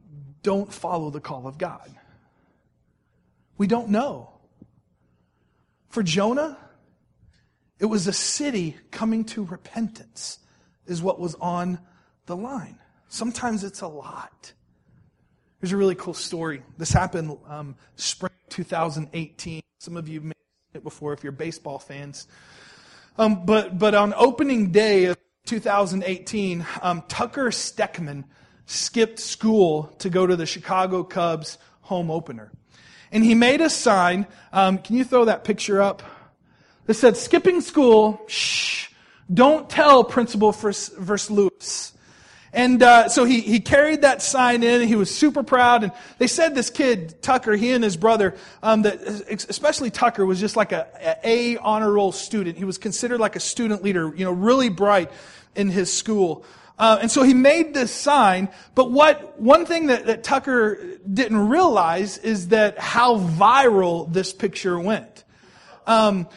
don't 0.43 0.73
follow 0.73 1.11
the 1.11 1.21
call 1.21 1.47
of 1.47 1.59
God. 1.59 1.95
We 3.59 3.67
don't 3.67 3.91
know. 3.91 4.31
For 5.91 6.03
Jonah, 6.03 6.57
it 7.79 7.85
was 7.85 8.07
a 8.07 8.12
city 8.15 8.79
coming 8.91 9.27
to 9.27 9.45
repentance, 9.45 10.39
is 10.87 11.03
what 11.03 11.21
was 11.21 11.35
on 11.35 11.79
the 12.25 12.37
line. 12.37 12.79
Sometimes 13.09 13.65
it's 13.65 13.83
a 13.83 13.87
lot. 13.87 14.55
Here's 15.62 15.71
a 15.71 15.76
really 15.76 15.95
cool 15.95 16.12
story. 16.12 16.64
This 16.76 16.90
happened 16.90 17.38
um, 17.49 17.76
spring 17.95 18.33
2018. 18.49 19.62
Some 19.78 19.97
of 19.97 20.09
you 20.09 20.21
may 20.21 20.31
have 20.31 20.35
seen 20.35 20.81
it 20.81 20.83
before 20.83 21.12
if 21.12 21.23
you're 21.23 21.31
baseball 21.31 21.78
fans. 21.78 22.26
Um, 23.16 23.47
but, 23.47 23.78
but 23.78 23.95
on 23.95 24.12
opening 24.14 24.73
day 24.73 25.04
of 25.04 25.16
2018, 25.47 26.66
um, 26.83 27.04
Tucker 27.07 27.50
Steckman 27.50 28.25
skipped 28.66 29.21
school 29.21 29.85
to 30.00 30.11
go 30.11 30.26
to 30.26 30.35
the 30.35 30.47
Chicago 30.47 31.04
Cubs 31.04 31.59
home 31.83 32.11
opener. 32.11 32.50
And 33.12 33.23
he 33.23 33.37
made 33.37 33.61
a 33.61 33.71
sign. 33.71 34.26
Um, 34.52 34.78
can 34.78 34.97
you 34.97 35.04
throw 35.04 35.26
that 35.26 35.45
picture 35.45 35.81
up? 35.81 36.02
That 36.87 36.95
said, 36.95 37.16
skipping 37.16 37.61
school, 37.61 38.21
shh, 38.26 38.88
don't 39.33 39.71
tell 39.71 40.02
Principal 40.02 40.52
Versluis. 40.52 41.92
And 42.52 42.82
uh, 42.82 43.09
so 43.09 43.25
he, 43.25 43.40
he 43.40 43.61
carried 43.61 44.02
that 44.02 44.21
sign 44.21 44.62
in. 44.62 44.82
and 44.82 44.88
He 44.88 44.94
was 44.94 45.14
super 45.14 45.42
proud. 45.42 45.85
And 45.85 45.92
they 46.18 46.26
said 46.26 46.54
this 46.54 46.68
kid, 46.68 47.23
Tucker, 47.23 47.54
he 47.56 47.71
and 47.73 47.82
his 47.82 47.97
brother, 47.97 48.35
um, 48.62 48.82
that 48.82 49.00
especially 49.49 49.90
Tucker, 49.90 50.26
was 50.26 50.38
just 50.38 50.54
like 50.54 50.73
a, 50.73 50.87
a 51.25 51.54
A 51.54 51.56
honor 51.59 51.90
roll 51.90 52.12
student. 52.12 52.59
He 52.59 52.64
was 52.64 52.76
considered 52.76 53.21
like 53.21 53.37
a 53.37 53.40
student 53.40 53.82
leader, 53.82 54.12
you 54.14 54.25
know, 54.25 54.32
really 54.32 54.68
bright 54.68 55.11
in 55.54 55.71
his 55.71 55.90
school. 55.92 56.44
Uh, 56.78 56.99
and 57.00 57.11
so 57.11 57.23
he 57.23 57.32
made 57.32 57.75
this 57.75 57.92
sign. 57.92 58.49
But 58.75 58.90
what 58.90 59.40
one 59.40 59.64
thing 59.66 59.87
that, 59.87 60.06
that 60.06 60.25
Tucker 60.25 60.99
didn't 61.11 61.49
realize 61.49 62.18
is 62.18 62.49
that 62.49 62.78
how 62.78 63.18
viral 63.18 64.12
this 64.12 64.32
picture 64.32 64.78
went. 64.78 65.25
Um, 65.87 66.28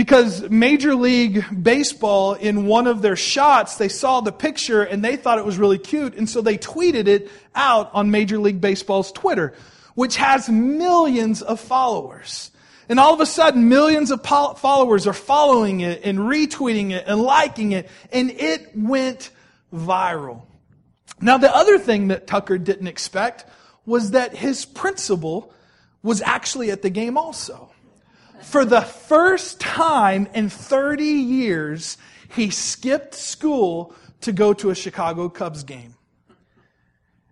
because 0.00 0.48
Major 0.48 0.94
League 0.94 1.44
Baseball, 1.62 2.32
in 2.32 2.64
one 2.64 2.86
of 2.86 3.02
their 3.02 3.16
shots, 3.16 3.76
they 3.76 3.90
saw 3.90 4.22
the 4.22 4.32
picture 4.32 4.82
and 4.82 5.04
they 5.04 5.14
thought 5.14 5.36
it 5.36 5.44
was 5.44 5.58
really 5.58 5.76
cute, 5.76 6.14
and 6.14 6.26
so 6.26 6.40
they 6.40 6.56
tweeted 6.56 7.06
it 7.06 7.30
out 7.54 7.90
on 7.92 8.10
Major 8.10 8.38
League 8.38 8.62
Baseball's 8.62 9.12
Twitter, 9.12 9.52
which 9.96 10.16
has 10.16 10.48
millions 10.48 11.42
of 11.42 11.60
followers. 11.60 12.50
And 12.88 12.98
all 12.98 13.12
of 13.12 13.20
a 13.20 13.26
sudden, 13.26 13.68
millions 13.68 14.10
of 14.10 14.24
followers 14.24 15.06
are 15.06 15.12
following 15.12 15.80
it 15.80 16.00
and 16.02 16.18
retweeting 16.18 16.92
it 16.92 17.04
and 17.06 17.20
liking 17.20 17.72
it, 17.72 17.86
and 18.10 18.30
it 18.30 18.74
went 18.74 19.28
viral. 19.70 20.46
Now, 21.20 21.36
the 21.36 21.54
other 21.54 21.78
thing 21.78 22.08
that 22.08 22.26
Tucker 22.26 22.56
didn't 22.56 22.86
expect 22.86 23.44
was 23.84 24.12
that 24.12 24.34
his 24.34 24.64
principal 24.64 25.52
was 26.02 26.22
actually 26.22 26.70
at 26.70 26.80
the 26.80 26.88
game 26.88 27.18
also. 27.18 27.69
For 28.42 28.64
the 28.64 28.80
first 28.80 29.60
time 29.60 30.28
in 30.34 30.48
30 30.48 31.04
years, 31.04 31.98
he 32.34 32.50
skipped 32.50 33.14
school 33.14 33.94
to 34.22 34.32
go 34.32 34.52
to 34.54 34.70
a 34.70 34.74
Chicago 34.74 35.28
Cubs 35.28 35.64
game. 35.64 35.94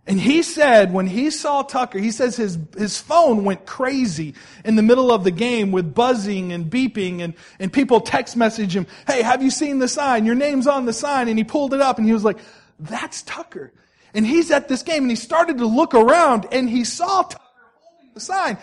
And 0.07 0.19
he 0.19 0.43
said 0.43 0.91
when 0.91 1.07
he 1.07 1.31
saw 1.31 1.63
Tucker, 1.63 1.99
he 1.99 2.11
says 2.11 2.35
his, 2.35 2.59
his 2.79 2.99
phone 2.99 3.45
went 3.45 3.67
crazy 3.67 4.35
in 4.65 4.75
the 4.75 4.83
middle 4.83 5.13
of 5.13 5.23
the 5.23 5.31
game 5.31 5.71
with 5.71 5.95
buzzing 5.95 6.51
and 6.51 6.71
beeping 6.71 7.21
and, 7.21 7.35
and 7.59 7.71
people 7.71 8.01
text 8.01 8.35
message 8.35 8.75
him, 8.75 8.87
Hey, 9.07 9.21
have 9.21 9.43
you 9.43 9.51
seen 9.51 9.81
the 9.81 9.89
sign? 9.89 10.25
Your 10.25 10.35
name's 10.35 10.67
on 10.67 10.87
the 10.87 10.95
sign. 10.95 11.29
And 11.29 11.37
he 11.37 11.45
pulled 11.45 11.75
it 11.75 11.83
up 11.83 11.99
and 11.99 12.07
he 12.07 12.15
was 12.15 12.25
like, 12.25 12.39
that's 12.81 13.21
Tucker. 13.23 13.71
And 14.15 14.27
he's 14.27 14.51
at 14.51 14.67
this 14.69 14.83
game 14.83 15.03
and 15.03 15.11
he 15.11 15.17
started 15.17 15.59
to 15.59 15.67
look 15.67 15.93
around 15.93 16.47
and 16.53 16.71
he 16.71 16.85
saw 16.85 17.23
Tucker 17.23 17.45
holding 17.83 18.15
the 18.15 18.21
sign 18.21 18.57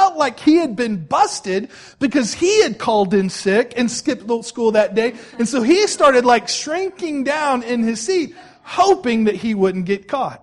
felt 0.00 0.16
like 0.16 0.40
he 0.40 0.56
had 0.56 0.76
been 0.76 0.96
busted 1.04 1.68
because 1.98 2.32
he 2.32 2.62
had 2.62 2.78
called 2.78 3.12
in 3.12 3.28
sick 3.28 3.74
and 3.76 3.90
skipped 3.90 4.24
school 4.46 4.72
that 4.72 4.94
day. 4.94 5.14
And 5.38 5.46
so 5.46 5.60
he 5.60 5.86
started 5.88 6.24
like 6.24 6.48
shrinking 6.48 7.24
down 7.24 7.62
in 7.62 7.82
his 7.82 8.00
seat, 8.00 8.34
hoping 8.62 9.24
that 9.24 9.34
he 9.34 9.54
wouldn't 9.54 9.84
get 9.84 10.08
caught. 10.08 10.42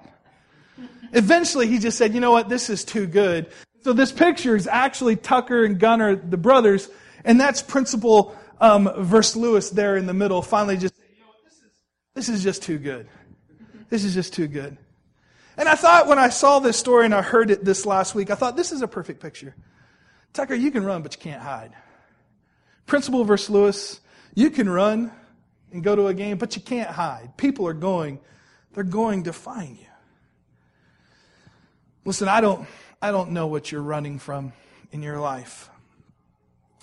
Eventually 1.11 1.65
he 1.65 1.79
just 1.79 1.97
said, 1.97 2.13
you 2.13 2.19
know 2.19 2.29
what, 2.31 2.49
this 2.49 2.69
is 2.69 2.85
too 2.85 3.07
good. 3.07 3.47
So 3.81 3.93
this 3.93 4.11
picture 4.11 4.55
is 4.55 4.67
actually 4.67 5.15
Tucker 5.15 5.65
and 5.65 5.79
Gunner, 5.79 6.15
the 6.15 6.37
brothers, 6.37 6.87
and 7.25 7.41
that's 7.41 7.63
Principal 7.63 8.35
um, 8.61 8.85
Versluis 8.85 9.71
there 9.71 9.97
in 9.97 10.05
the 10.05 10.13
middle, 10.13 10.43
finally 10.43 10.77
just, 10.77 10.93
you 10.99 11.19
know 11.19 11.33
this 11.43 11.53
is, 11.53 11.71
this 12.13 12.29
is 12.29 12.43
just 12.43 12.61
too 12.61 12.77
good. 12.77 13.07
This 13.89 14.03
is 14.03 14.13
just 14.13 14.35
too 14.35 14.47
good. 14.47 14.77
And 15.57 15.67
I 15.67 15.75
thought 15.75 16.07
when 16.07 16.19
I 16.19 16.29
saw 16.29 16.59
this 16.59 16.77
story 16.77 17.05
and 17.05 17.15
I 17.15 17.23
heard 17.23 17.49
it 17.49 17.65
this 17.65 17.85
last 17.85 18.13
week, 18.13 18.29
I 18.29 18.35
thought 18.35 18.55
this 18.55 18.71
is 18.71 18.83
a 18.83 18.87
perfect 18.87 19.19
picture. 19.19 19.55
Tucker, 20.33 20.53
you 20.53 20.69
can 20.69 20.85
run, 20.85 21.01
but 21.01 21.15
you 21.15 21.21
can't 21.21 21.41
hide. 21.41 21.73
Principal 22.85 23.25
Versluis, 23.25 23.99
you 24.35 24.51
can 24.51 24.69
run 24.69 25.11
and 25.71 25.83
go 25.83 25.95
to 25.95 26.07
a 26.07 26.13
game, 26.13 26.37
but 26.37 26.55
you 26.55 26.61
can't 26.61 26.89
hide. 26.89 27.35
People 27.37 27.67
are 27.67 27.73
going, 27.73 28.19
they're 28.73 28.83
going 28.83 29.23
to 29.23 29.33
find 29.33 29.77
you. 29.77 29.85
Listen, 32.05 32.27
I 32.27 32.39
don't, 32.39 32.67
I 33.01 33.11
don't 33.11 33.31
know 33.31 33.47
what 33.47 33.71
you're 33.71 33.81
running 33.81 34.19
from 34.19 34.53
in 34.91 35.01
your 35.01 35.19
life. 35.19 35.69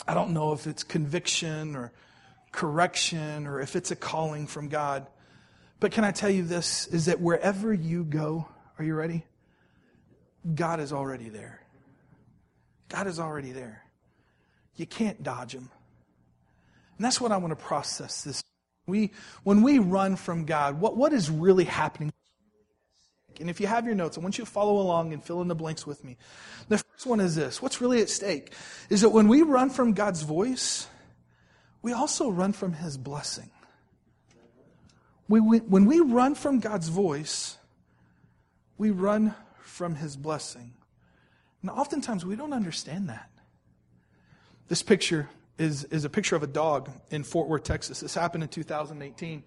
I 0.06 0.14
don't 0.14 0.32
know 0.32 0.52
if 0.52 0.66
it's 0.66 0.82
conviction 0.82 1.76
or 1.76 1.92
correction 2.52 3.46
or 3.46 3.60
if 3.60 3.76
it's 3.76 3.90
a 3.90 3.96
calling 3.96 4.46
from 4.46 4.68
God. 4.68 5.06
But 5.80 5.92
can 5.92 6.04
I 6.04 6.10
tell 6.10 6.30
you 6.30 6.42
this 6.42 6.86
is 6.88 7.06
that 7.06 7.20
wherever 7.20 7.72
you 7.72 8.04
go, 8.04 8.48
are 8.78 8.84
you 8.84 8.94
ready? 8.94 9.24
God 10.54 10.80
is 10.80 10.92
already 10.92 11.28
there. 11.28 11.60
God 12.88 13.06
is 13.06 13.18
already 13.18 13.52
there. 13.52 13.82
You 14.76 14.86
can't 14.86 15.22
dodge 15.22 15.54
him. 15.54 15.70
And 16.96 17.04
that's 17.04 17.20
what 17.20 17.32
I 17.32 17.36
want 17.38 17.50
to 17.50 17.64
process 17.64 18.22
this. 18.22 18.42
We, 18.86 19.12
when 19.42 19.62
we 19.62 19.78
run 19.78 20.16
from 20.16 20.44
God, 20.44 20.80
what, 20.80 20.96
what 20.96 21.12
is 21.12 21.30
really 21.30 21.64
happening? 21.64 22.12
And 23.40 23.50
if 23.50 23.60
you 23.60 23.66
have 23.66 23.86
your 23.86 23.94
notes, 23.94 24.16
I 24.16 24.20
want 24.20 24.38
you 24.38 24.44
to 24.44 24.50
follow 24.50 24.80
along 24.80 25.12
and 25.12 25.22
fill 25.22 25.42
in 25.42 25.48
the 25.48 25.54
blanks 25.54 25.86
with 25.86 26.04
me. 26.04 26.16
The 26.68 26.78
first 26.78 27.06
one 27.06 27.20
is 27.20 27.34
this 27.34 27.60
what's 27.60 27.80
really 27.80 28.00
at 28.00 28.08
stake 28.08 28.52
is 28.90 29.00
that 29.00 29.08
when 29.08 29.26
we 29.26 29.42
run 29.42 29.70
from 29.70 29.92
God's 29.92 30.22
voice, 30.22 30.86
we 31.82 31.92
also 31.92 32.30
run 32.30 32.52
from 32.52 32.74
his 32.74 32.96
blessing. 32.96 33.50
We, 35.26 35.40
when 35.40 35.86
we 35.86 36.00
run 36.00 36.34
from 36.34 36.60
God's 36.60 36.88
voice, 36.88 37.56
we 38.78 38.90
run 38.90 39.34
from 39.60 39.96
his 39.96 40.16
blessing. 40.16 40.72
And 41.62 41.70
oftentimes 41.70 42.24
we 42.24 42.36
don't 42.36 42.52
understand 42.52 43.08
that. 43.08 43.30
This 44.68 44.82
picture 44.82 45.28
is, 45.58 45.84
is 45.84 46.04
a 46.04 46.10
picture 46.10 46.36
of 46.36 46.42
a 46.42 46.46
dog 46.46 46.90
in 47.10 47.22
Fort 47.22 47.48
Worth, 47.48 47.64
Texas. 47.64 48.00
This 48.00 48.14
happened 48.14 48.42
in 48.42 48.48
2018. 48.48 49.42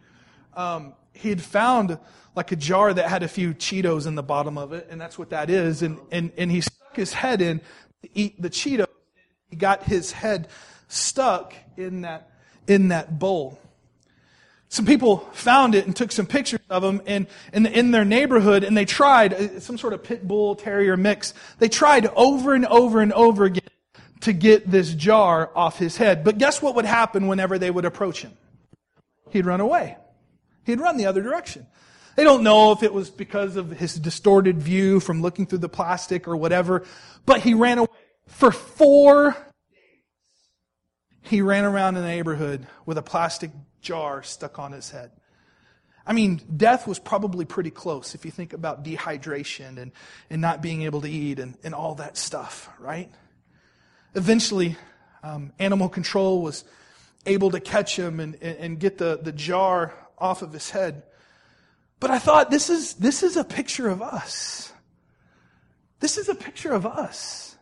Um, 0.55 0.93
he 1.13 1.29
had 1.29 1.41
found 1.41 1.97
like 2.35 2.51
a 2.51 2.55
jar 2.55 2.93
that 2.93 3.09
had 3.09 3.23
a 3.23 3.27
few 3.27 3.53
Cheetos 3.53 4.07
in 4.07 4.15
the 4.15 4.23
bottom 4.23 4.57
of 4.57 4.73
it, 4.73 4.87
and 4.89 4.99
that's 4.99 5.17
what 5.17 5.31
that 5.31 5.49
is. 5.49 5.81
And, 5.81 5.99
and, 6.11 6.31
and 6.37 6.51
he 6.51 6.61
stuck 6.61 6.95
his 6.95 7.13
head 7.13 7.41
in 7.41 7.59
to 8.03 8.09
eat 8.13 8.41
the 8.41 8.49
Cheetos. 8.49 8.87
He 9.49 9.55
got 9.55 9.83
his 9.83 10.11
head 10.11 10.47
stuck 10.87 11.53
in 11.75 12.01
that, 12.01 12.31
in 12.67 12.89
that 12.89 13.19
bowl 13.19 13.59
some 14.69 14.85
people 14.85 15.19
found 15.31 15.75
it 15.75 15.85
and 15.85 15.95
took 15.95 16.11
some 16.11 16.25
pictures 16.25 16.59
of 16.69 16.83
him 16.83 17.01
in, 17.05 17.27
in, 17.53 17.65
in, 17.65 17.91
their 17.91 18.03
neighborhood 18.03 18.63
and 18.63 18.75
they 18.75 18.85
tried 18.85 19.33
uh, 19.33 19.59
some 19.59 19.77
sort 19.77 19.93
of 19.93 20.03
pit 20.03 20.27
bull 20.27 20.55
terrier 20.55 20.97
mix. 20.97 21.33
They 21.59 21.69
tried 21.69 22.07
over 22.07 22.53
and 22.53 22.65
over 22.65 23.01
and 23.01 23.13
over 23.13 23.45
again 23.45 23.63
to 24.21 24.33
get 24.33 24.69
this 24.69 24.93
jar 24.93 25.51
off 25.55 25.77
his 25.77 25.95
head. 25.95 26.23
But 26.23 26.37
guess 26.37 26.61
what 26.61 26.75
would 26.75 26.85
happen 26.85 27.27
whenever 27.27 27.57
they 27.57 27.71
would 27.71 27.85
approach 27.85 28.21
him? 28.23 28.33
He'd 29.29 29.45
run 29.45 29.61
away. 29.61 29.97
He'd 30.65 30.81
run 30.81 30.97
the 30.97 31.05
other 31.05 31.21
direction. 31.21 31.65
They 32.17 32.23
don't 32.23 32.43
know 32.43 32.71
if 32.71 32.83
it 32.83 32.93
was 32.93 33.09
because 33.09 33.55
of 33.55 33.71
his 33.71 33.95
distorted 33.95 34.61
view 34.61 34.99
from 34.99 35.21
looking 35.21 35.45
through 35.45 35.59
the 35.59 35.69
plastic 35.69 36.27
or 36.27 36.35
whatever, 36.35 36.83
but 37.25 37.41
he 37.41 37.53
ran 37.53 37.77
away. 37.77 37.89
For 38.25 38.51
four 38.51 39.37
he 41.21 41.41
ran 41.41 41.65
around 41.65 41.93
the 41.93 42.01
neighborhood 42.01 42.67
with 42.85 42.97
a 42.97 43.01
plastic 43.01 43.51
jar 43.87 44.21
stuck 44.21 44.59
on 44.59 44.73
his 44.73 44.91
head. 44.91 45.11
I 46.05 46.13
mean, 46.13 46.41
death 46.55 46.87
was 46.87 46.99
probably 46.99 47.45
pretty 47.45 47.71
close 47.71 48.15
if 48.15 48.25
you 48.25 48.31
think 48.31 48.53
about 48.53 48.83
dehydration 48.83 49.77
and, 49.77 49.91
and 50.29 50.41
not 50.41 50.61
being 50.61 50.83
able 50.83 51.01
to 51.01 51.09
eat 51.09 51.39
and, 51.39 51.57
and 51.63 51.73
all 51.73 51.95
that 51.95 52.17
stuff, 52.17 52.69
right? 52.79 53.09
Eventually, 54.13 54.75
um, 55.23 55.51
animal 55.59 55.89
control 55.89 56.41
was 56.41 56.63
able 57.25 57.51
to 57.51 57.59
catch 57.59 57.97
him 57.97 58.19
and, 58.19 58.35
and, 58.41 58.57
and 58.57 58.79
get 58.79 58.97
the, 58.97 59.19
the 59.21 59.31
jar 59.31 59.93
off 60.17 60.41
of 60.41 60.51
his 60.53 60.69
head. 60.69 61.03
But 61.99 62.11
I 62.11 62.19
thought 62.19 62.51
this 62.51 62.69
is, 62.69 62.93
this 62.95 63.23
is 63.23 63.37
a 63.37 63.43
picture 63.43 63.89
of 63.89 64.01
us. 64.01 64.71
This 65.99 66.17
is 66.17 66.29
a 66.29 66.35
picture 66.35 66.73
of 66.73 66.85
us. 66.85 67.56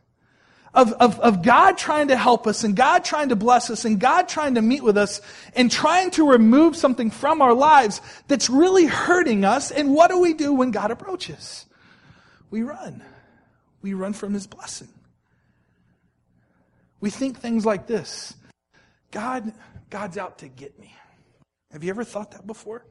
Of, 0.75 0.93
of, 0.93 1.19
of 1.21 1.41
God 1.41 1.77
trying 1.77 2.09
to 2.09 2.17
help 2.17 2.45
us 2.45 2.63
and 2.63 2.75
God 2.75 3.03
trying 3.03 3.29
to 3.29 3.35
bless 3.35 3.69
us 3.69 3.85
and 3.85 3.99
God 3.99 4.27
trying 4.27 4.55
to 4.55 4.61
meet 4.61 4.83
with 4.83 4.97
us 4.97 5.21
and 5.55 5.71
trying 5.71 6.11
to 6.11 6.29
remove 6.29 6.75
something 6.75 7.09
from 7.09 7.41
our 7.41 7.53
lives 7.53 8.01
that's 8.27 8.49
really 8.49 8.85
hurting 8.85 9.45
us. 9.45 9.71
And 9.71 9.93
what 9.93 10.11
do 10.11 10.19
we 10.19 10.33
do 10.33 10.53
when 10.53 10.71
God 10.71 10.91
approaches? 10.91 11.65
We 12.51 12.61
run. 12.63 13.03
We 13.81 13.93
run 13.93 14.13
from 14.13 14.33
his 14.33 14.47
blessing. 14.47 14.89
We 16.99 17.09
think 17.09 17.39
things 17.39 17.65
like 17.65 17.87
this 17.87 18.35
God, 19.11 19.53
God's 19.89 20.17
out 20.17 20.39
to 20.39 20.47
get 20.47 20.77
me. 20.79 20.93
Have 21.71 21.83
you 21.83 21.89
ever 21.89 22.03
thought 22.03 22.31
that 22.31 22.45
before? 22.45 22.85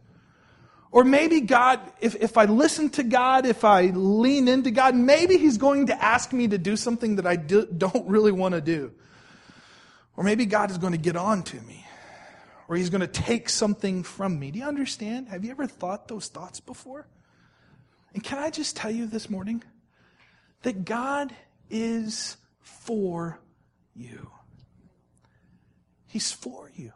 Or 0.94 1.02
maybe 1.02 1.40
God, 1.40 1.80
if, 2.00 2.14
if 2.14 2.38
I 2.38 2.44
listen 2.44 2.88
to 2.90 3.02
God, 3.02 3.46
if 3.46 3.64
I 3.64 3.86
lean 3.86 4.46
into 4.46 4.70
God, 4.70 4.94
maybe 4.94 5.38
He's 5.38 5.58
going 5.58 5.88
to 5.88 6.00
ask 6.00 6.32
me 6.32 6.46
to 6.46 6.56
do 6.56 6.76
something 6.76 7.16
that 7.16 7.26
I 7.26 7.34
do, 7.34 7.66
don't 7.66 8.06
really 8.06 8.30
want 8.30 8.54
to 8.54 8.60
do. 8.60 8.92
Or 10.16 10.22
maybe 10.22 10.46
God 10.46 10.70
is 10.70 10.78
going 10.78 10.92
to 10.92 10.98
get 10.98 11.16
on 11.16 11.42
to 11.42 11.60
me. 11.62 11.84
Or 12.68 12.76
He's 12.76 12.90
going 12.90 13.00
to 13.00 13.08
take 13.08 13.48
something 13.48 14.04
from 14.04 14.38
me. 14.38 14.52
Do 14.52 14.60
you 14.60 14.66
understand? 14.66 15.30
Have 15.30 15.44
you 15.44 15.50
ever 15.50 15.66
thought 15.66 16.06
those 16.06 16.28
thoughts 16.28 16.60
before? 16.60 17.08
And 18.14 18.22
can 18.22 18.38
I 18.38 18.50
just 18.50 18.76
tell 18.76 18.92
you 18.92 19.08
this 19.08 19.28
morning 19.28 19.64
that 20.62 20.84
God 20.84 21.34
is 21.68 22.36
for 22.60 23.40
you? 23.96 24.30
He's 26.06 26.30
for 26.30 26.70
you. 26.76 26.92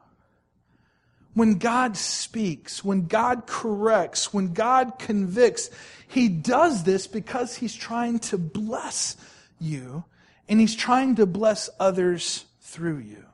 When 1.38 1.58
God 1.58 1.96
speaks, 1.96 2.84
when 2.84 3.06
God 3.06 3.46
corrects, 3.46 4.34
when 4.34 4.54
God 4.54 4.98
convicts, 4.98 5.70
He 6.08 6.28
does 6.28 6.82
this 6.82 7.06
because 7.06 7.54
He's 7.54 7.76
trying 7.76 8.18
to 8.18 8.36
bless 8.36 9.16
you 9.60 10.02
and 10.48 10.58
He's 10.58 10.74
trying 10.74 11.14
to 11.14 11.26
bless 11.26 11.70
others 11.78 12.44
through 12.60 12.98
you. 12.98 13.24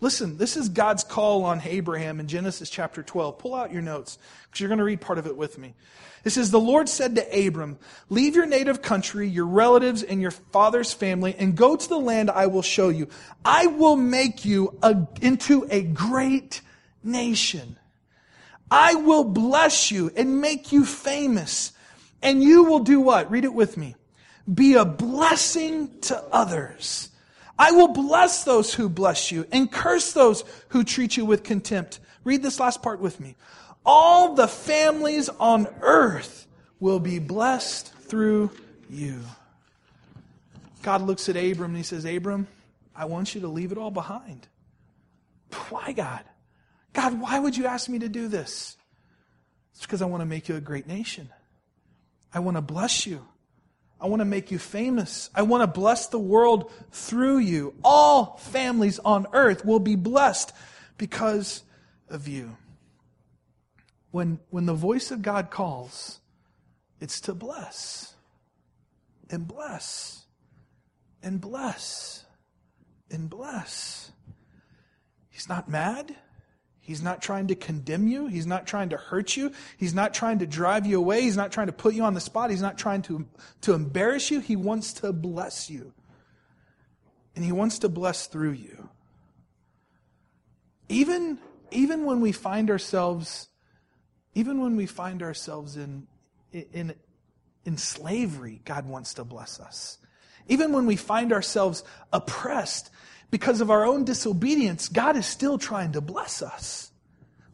Listen, 0.00 0.38
this 0.38 0.56
is 0.56 0.68
God's 0.68 1.02
call 1.02 1.44
on 1.44 1.60
Abraham 1.64 2.20
in 2.20 2.28
Genesis 2.28 2.70
chapter 2.70 3.02
12. 3.02 3.36
Pull 3.38 3.56
out 3.56 3.72
your 3.72 3.82
notes 3.82 4.16
because 4.44 4.60
you're 4.60 4.68
going 4.68 4.78
to 4.78 4.84
read 4.84 5.00
part 5.00 5.18
of 5.18 5.26
it 5.26 5.36
with 5.36 5.58
me. 5.58 5.74
It 6.22 6.30
says, 6.30 6.52
The 6.52 6.60
Lord 6.60 6.88
said 6.88 7.16
to 7.16 7.46
Abram, 7.46 7.80
Leave 8.10 8.36
your 8.36 8.46
native 8.46 8.80
country, 8.80 9.28
your 9.28 9.46
relatives, 9.46 10.04
and 10.04 10.22
your 10.22 10.30
father's 10.30 10.92
family, 10.92 11.34
and 11.36 11.56
go 11.56 11.74
to 11.74 11.88
the 11.88 11.98
land 11.98 12.30
I 12.30 12.46
will 12.46 12.62
show 12.62 12.90
you. 12.90 13.08
I 13.44 13.66
will 13.66 13.96
make 13.96 14.44
you 14.44 14.78
a, 14.84 15.08
into 15.20 15.66
a 15.68 15.82
great 15.82 16.60
nation. 17.04 17.76
I 18.70 18.94
will 18.94 19.24
bless 19.24 19.90
you 19.90 20.10
and 20.16 20.40
make 20.40 20.72
you 20.72 20.84
famous. 20.84 21.72
And 22.22 22.42
you 22.42 22.64
will 22.64 22.80
do 22.80 23.00
what? 23.00 23.30
Read 23.30 23.44
it 23.44 23.54
with 23.54 23.76
me. 23.76 23.94
Be 24.52 24.74
a 24.74 24.84
blessing 24.84 26.00
to 26.02 26.22
others. 26.32 27.10
I 27.58 27.70
will 27.72 27.88
bless 27.88 28.44
those 28.44 28.74
who 28.74 28.88
bless 28.88 29.30
you 29.30 29.46
and 29.52 29.70
curse 29.70 30.12
those 30.12 30.44
who 30.68 30.84
treat 30.84 31.16
you 31.16 31.24
with 31.24 31.44
contempt. 31.44 32.00
Read 32.24 32.42
this 32.42 32.58
last 32.58 32.82
part 32.82 33.00
with 33.00 33.20
me. 33.20 33.36
All 33.86 34.34
the 34.34 34.48
families 34.48 35.28
on 35.28 35.68
earth 35.80 36.46
will 36.80 36.98
be 36.98 37.18
blessed 37.18 37.92
through 37.94 38.50
you. 38.90 39.20
God 40.82 41.02
looks 41.02 41.28
at 41.28 41.36
Abram 41.36 41.70
and 41.70 41.76
he 41.76 41.82
says, 41.82 42.04
Abram, 42.04 42.46
I 42.94 43.04
want 43.06 43.34
you 43.34 43.42
to 43.42 43.48
leave 43.48 43.72
it 43.72 43.78
all 43.78 43.90
behind. 43.90 44.46
Why, 45.70 45.92
God? 45.92 46.24
God, 46.94 47.20
why 47.20 47.38
would 47.38 47.56
you 47.56 47.66
ask 47.66 47.88
me 47.88 47.98
to 47.98 48.08
do 48.08 48.28
this? 48.28 48.76
It's 49.72 49.82
because 49.82 50.00
I 50.00 50.06
want 50.06 50.22
to 50.22 50.26
make 50.26 50.48
you 50.48 50.56
a 50.56 50.60
great 50.60 50.86
nation. 50.86 51.28
I 52.32 52.38
want 52.38 52.56
to 52.56 52.62
bless 52.62 53.06
you. 53.06 53.26
I 54.00 54.06
want 54.06 54.20
to 54.20 54.26
make 54.26 54.50
you 54.50 54.58
famous. 54.58 55.28
I 55.34 55.42
want 55.42 55.62
to 55.62 55.66
bless 55.66 56.06
the 56.06 56.18
world 56.18 56.70
through 56.92 57.38
you. 57.38 57.74
All 57.84 58.36
families 58.36 58.98
on 59.00 59.26
earth 59.32 59.64
will 59.64 59.80
be 59.80 59.96
blessed 59.96 60.52
because 60.96 61.62
of 62.08 62.28
you. 62.28 62.56
When, 64.10 64.38
when 64.50 64.66
the 64.66 64.74
voice 64.74 65.10
of 65.10 65.22
God 65.22 65.50
calls, 65.50 66.20
it's 67.00 67.20
to 67.22 67.34
bless 67.34 68.14
and 69.30 69.48
bless 69.48 70.24
and 71.22 71.40
bless 71.40 72.24
and 73.10 73.28
bless. 73.28 74.12
He's 75.30 75.48
not 75.48 75.68
mad. 75.68 76.14
He's 76.84 77.02
not 77.02 77.22
trying 77.22 77.46
to 77.46 77.54
condemn 77.54 78.08
you. 78.08 78.26
He's 78.26 78.46
not 78.46 78.66
trying 78.66 78.90
to 78.90 78.98
hurt 78.98 79.38
you. 79.38 79.52
He's 79.78 79.94
not 79.94 80.12
trying 80.12 80.40
to 80.40 80.46
drive 80.46 80.84
you 80.84 80.98
away. 80.98 81.22
He's 81.22 81.36
not 81.36 81.50
trying 81.50 81.68
to 81.68 81.72
put 81.72 81.94
you 81.94 82.04
on 82.04 82.12
the 82.12 82.20
spot. 82.20 82.50
He's 82.50 82.60
not 82.60 82.76
trying 82.76 83.00
to, 83.02 83.26
to 83.62 83.72
embarrass 83.72 84.30
you. 84.30 84.40
He 84.40 84.54
wants 84.54 84.92
to 84.94 85.10
bless 85.10 85.70
you. 85.70 85.94
And 87.34 87.42
he 87.42 87.52
wants 87.52 87.78
to 87.78 87.88
bless 87.88 88.26
through 88.26 88.52
you. 88.52 88.90
Even, 90.90 91.38
even 91.70 92.04
when 92.04 92.20
we 92.20 92.32
find 92.32 92.68
ourselves, 92.68 93.48
even 94.34 94.60
when 94.60 94.76
we 94.76 94.84
find 94.84 95.22
ourselves 95.22 95.78
in, 95.78 96.06
in, 96.52 96.92
in 97.64 97.78
slavery, 97.78 98.60
God 98.66 98.86
wants 98.86 99.14
to 99.14 99.24
bless 99.24 99.58
us. 99.58 99.96
Even 100.48 100.74
when 100.74 100.84
we 100.84 100.96
find 100.96 101.32
ourselves 101.32 101.82
oppressed, 102.12 102.90
because 103.30 103.60
of 103.60 103.70
our 103.70 103.84
own 103.84 104.04
disobedience, 104.04 104.88
God 104.88 105.16
is 105.16 105.26
still 105.26 105.58
trying 105.58 105.92
to 105.92 106.00
bless 106.00 106.42
us. 106.42 106.90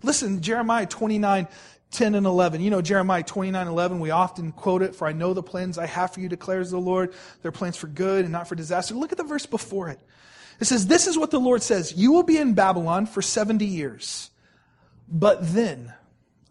Listen, 0.02 0.40
Jeremiah 0.40 0.86
29, 0.86 1.48
10 1.90 2.14
and 2.14 2.26
11. 2.26 2.60
You 2.60 2.70
know, 2.70 2.82
Jeremiah 2.82 3.22
29, 3.22 3.66
11, 3.66 4.00
we 4.00 4.10
often 4.10 4.52
quote 4.52 4.82
it, 4.82 4.94
for 4.94 5.06
I 5.06 5.12
know 5.12 5.34
the 5.34 5.42
plans 5.42 5.78
I 5.78 5.86
have 5.86 6.12
for 6.12 6.20
you, 6.20 6.28
declares 6.28 6.70
the 6.70 6.78
Lord. 6.78 7.12
They're 7.42 7.52
plans 7.52 7.76
for 7.76 7.88
good 7.88 8.24
and 8.24 8.32
not 8.32 8.48
for 8.48 8.54
disaster. 8.54 8.94
Look 8.94 9.12
at 9.12 9.18
the 9.18 9.24
verse 9.24 9.46
before 9.46 9.88
it. 9.88 10.00
It 10.60 10.66
says, 10.66 10.86
This 10.86 11.06
is 11.06 11.18
what 11.18 11.30
the 11.30 11.40
Lord 11.40 11.62
says 11.62 11.96
You 11.96 12.12
will 12.12 12.22
be 12.22 12.36
in 12.36 12.54
Babylon 12.54 13.06
for 13.06 13.22
70 13.22 13.64
years, 13.64 14.30
but 15.08 15.38
then 15.54 15.92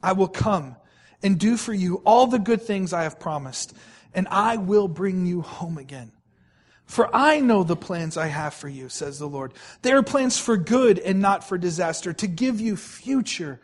I 0.03 0.13
will 0.13 0.27
come 0.27 0.75
and 1.21 1.39
do 1.39 1.57
for 1.57 1.73
you 1.73 2.01
all 2.05 2.27
the 2.27 2.39
good 2.39 2.61
things 2.61 2.93
I 2.93 3.03
have 3.03 3.19
promised, 3.19 3.75
and 4.13 4.27
I 4.29 4.57
will 4.57 4.87
bring 4.87 5.25
you 5.25 5.41
home 5.41 5.77
again. 5.77 6.11
For 6.89 7.07
I 7.15 7.39
know 7.39 7.63
the 7.63 7.75
plans 7.75 8.17
I 8.17 8.25
have 8.25 8.55
for 8.55 8.67
you, 8.67 8.89
says 8.89 9.19
the 9.19 9.27
Lord. 9.27 9.53
They 9.83 9.91
are 9.91 10.01
plans 10.01 10.39
for 10.39 10.57
good 10.57 10.97
and 10.97 11.21
not 11.21 11.43
for 11.43 11.55
disaster, 11.55 12.13
to 12.13 12.25
give 12.25 12.59
you 12.59 12.75
future 12.75 13.61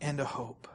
and 0.00 0.18
a 0.18 0.24
hope. 0.24 0.66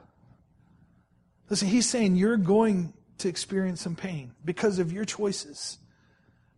Listen, 1.50 1.66
he's 1.66 1.90
saying 1.90 2.14
you're 2.14 2.36
going 2.36 2.94
to 3.18 3.28
experience 3.28 3.80
some 3.80 3.96
pain 3.96 4.30
because 4.44 4.78
of 4.78 4.92
your 4.92 5.04
choices, 5.04 5.78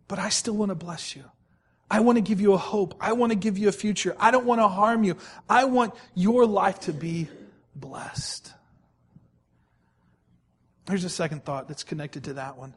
but 0.06 0.18
I 0.18 0.28
still 0.28 0.54
want 0.54 0.68
to 0.68 0.74
bless 0.74 1.16
you. 1.16 1.24
I 1.90 2.00
want 2.00 2.16
to 2.16 2.22
give 2.22 2.42
you 2.42 2.52
a 2.52 2.58
hope. 2.58 2.94
I 3.00 3.14
want 3.14 3.32
to 3.32 3.36
give 3.36 3.56
you 3.56 3.68
a 3.68 3.72
future. 3.72 4.14
I 4.20 4.30
don't 4.30 4.44
want 4.44 4.60
to 4.60 4.68
harm 4.68 5.02
you. 5.02 5.16
I 5.48 5.64
want 5.64 5.94
your 6.14 6.44
life 6.44 6.80
to 6.80 6.92
be 6.92 7.28
blessed. 7.74 8.52
Here's 10.86 11.04
a 11.04 11.08
second 11.08 11.46
thought 11.46 11.68
that's 11.68 11.84
connected 11.84 12.24
to 12.24 12.34
that 12.34 12.58
one 12.58 12.74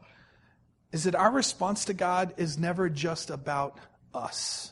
is 0.91 1.03
that 1.03 1.15
our 1.15 1.31
response 1.31 1.85
to 1.85 1.93
God 1.93 2.33
is 2.37 2.57
never 2.57 2.89
just 2.89 3.29
about 3.29 3.77
us. 4.13 4.71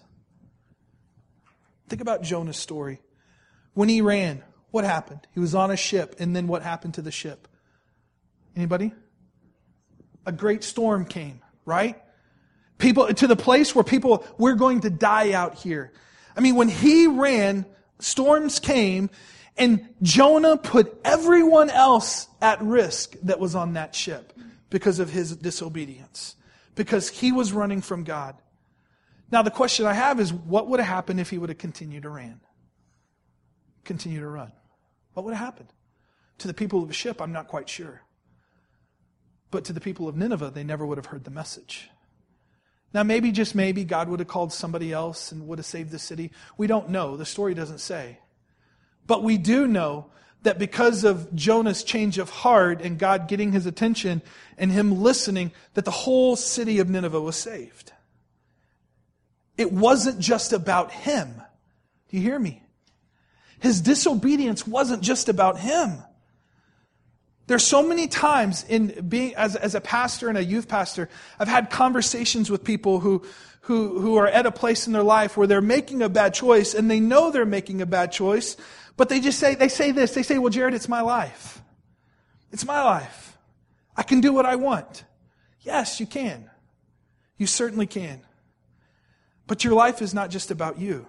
Think 1.89 2.01
about 2.01 2.23
Jonah's 2.23 2.58
story. 2.58 3.01
When 3.73 3.88
he 3.88 4.01
ran, 4.01 4.43
what 4.71 4.84
happened? 4.84 5.27
He 5.34 5.39
was 5.39 5.56
on 5.56 5.71
a 5.71 5.77
ship, 5.77 6.15
and 6.19 6.36
then 6.36 6.47
what 6.47 6.63
happened 6.63 6.95
to 6.95 7.01
the 7.01 7.12
ship? 7.12 7.47
Anybody? 8.56 8.91
A 10.25 10.32
great 10.32 10.63
storm 10.63 11.06
came, 11.06 11.41
right? 11.65 12.01
People 12.80 13.13
to 13.13 13.27
the 13.27 13.36
place 13.36 13.73
where 13.73 13.84
people 13.84 14.25
we're 14.38 14.56
going 14.56 14.82
to 14.82 14.89
die 14.89 15.32
out 15.32 15.56
here. 15.56 15.93
I 16.36 16.41
mean, 16.41 16.56
when 16.56 16.67
he 16.67 17.08
ran, 17.08 17.65
storms 17.99 18.60
came, 18.60 19.10
and 19.56 19.88
Jonah 20.01 20.58
put 20.58 20.99
everyone 21.03 21.69
else 21.69 22.27
at 22.41 22.62
risk 22.62 23.15
that 23.23 23.39
was 23.39 23.56
on 23.56 23.73
that 23.73 23.95
ship 23.95 24.34
because 24.69 24.99
of 24.99 25.10
his 25.10 25.36
disobedience, 25.36 26.36
because 26.75 27.10
he 27.10 27.32
was 27.32 27.53
running 27.53 27.82
from 27.82 28.03
God. 28.03 28.36
Now, 29.32 29.41
the 29.41 29.51
question 29.51 29.86
I 29.86 29.93
have 29.93 30.19
is 30.19 30.34
what 30.34 30.67
would 30.67 30.80
have 30.80 30.88
happened 30.88 31.19
if 31.19 31.30
he 31.30 31.38
would 31.38 31.49
have 31.49 31.58
continued 31.58 32.03
to 32.03 32.10
run? 32.10 32.39
Continue 33.84 34.19
to 34.19 34.27
run. 34.27 34.51
What 35.13 35.25
would 35.25 35.34
have 35.34 35.45
happened? 35.45 35.69
To 36.39 36.47
the 36.47 36.53
people 36.53 36.82
of 36.82 36.88
the 36.88 36.93
ship, 36.93 37.21
I'm 37.21 37.34
not 37.34 37.47
quite 37.47 37.67
sure. 37.67 38.03
But 39.49 39.65
to 39.65 39.73
the 39.73 39.82
people 39.82 40.08
of 40.08 40.15
Nineveh, 40.15 40.51
they 40.53 40.63
never 40.63 40.86
would 40.86 40.97
have 40.97 41.08
heard 41.08 41.23
the 41.23 41.32
message. 41.32 41.89
Now, 42.93 43.03
maybe, 43.03 43.32
just 43.32 43.56
maybe, 43.56 43.84
God 43.84 44.10
would 44.10 44.19
have 44.19 44.27
called 44.27 44.53
somebody 44.53 44.93
else 44.93 45.32
and 45.32 45.47
would 45.47 45.60
have 45.60 45.65
saved 45.65 45.91
the 45.91 45.99
city. 45.99 46.32
We 46.58 46.67
don't 46.67 46.89
know. 46.89 47.17
The 47.17 47.25
story 47.25 47.53
doesn't 47.53 47.80
say. 47.80 48.19
But 49.06 49.23
we 49.23 49.38
do 49.38 49.67
know 49.67 50.08
that 50.43 50.60
because 50.60 51.04
of 51.04 51.34
Jonah's 51.36 51.84
change 51.84 52.17
of 52.17 52.30
heart 52.30 52.82
and 52.82 52.97
God 52.97 53.28
getting 53.28 53.52
his 53.52 53.65
attention 53.65 54.21
and 54.58 54.71
him 54.71 55.02
listening, 55.02 55.52
that 55.73 55.86
the 55.86 55.91
whole 55.91 56.36
city 56.36 56.80
of 56.80 56.89
Nineveh 56.89 57.21
was 57.21 57.36
saved. 57.36 57.91
It 59.58 59.71
wasn't 59.71 60.19
just 60.19 60.54
about 60.54 60.91
him. 60.91 61.41
Do 62.10 62.17
you 62.17 62.23
hear 62.23 62.39
me? 62.39 62.62
His 63.60 63.82
disobedience 63.82 64.67
wasn't 64.67 65.02
just 65.02 65.30
about 65.30 65.60
him. 65.60 65.97
There's 67.47 67.63
so 67.65 67.82
many 67.82 68.08
times 68.08 68.65
in 68.67 69.08
being 69.08 69.34
as, 69.36 69.56
as 69.56 69.73
a 69.73 69.82
pastor 69.82 70.28
and 70.30 70.38
a 70.38 70.43
youth 70.43 70.67
pastor, 70.67 71.10
I've 71.39 71.47
had 71.47 71.69
conversations 71.69 72.52
with 72.52 72.63
people 72.63 73.00
who, 73.00 73.26
who, 73.62 74.00
who 74.00 74.17
are 74.17 74.28
at 74.28 74.45
a 74.45 74.52
place 74.52 74.86
in 74.86 74.93
their 74.93 75.04
life 75.04 75.38
where 75.38 75.47
they're 75.47 75.62
making 75.62 76.02
a 76.02 76.10
bad 76.10 76.34
choice 76.34 76.73
and 76.73 76.91
they 76.91 77.00
know 77.00 77.32
they're 77.32 77.45
making 77.45 77.82
a 77.82 77.86
bad 77.86 78.12
choice, 78.12 78.58
but 78.97 79.10
they 79.10 79.19
just 79.19 79.39
say, 79.39 79.55
they 79.55 79.69
say 79.69 79.91
this, 79.91 80.13
they 80.13 80.23
say, 80.23 80.39
well, 80.39 80.49
Jared, 80.49 80.73
it's 80.73 80.89
my 80.89 81.01
life. 81.01 81.62
It's 82.51 82.65
my 82.65 82.83
life. 82.83 83.38
I 83.95 84.03
can 84.03 84.21
do 84.21 84.33
what 84.33 84.45
I 84.45 84.55
want. 84.55 85.03
Yes, 85.62 85.99
you 85.99 86.05
can. 86.05 86.49
You 87.38 87.45
certainly 87.47 87.86
can. 87.88 88.21
But 89.45 89.63
your 89.63 89.73
life 89.73 90.01
is 90.01 90.13
not 90.13 90.29
just 90.29 90.51
about 90.51 90.79
you. 90.79 91.07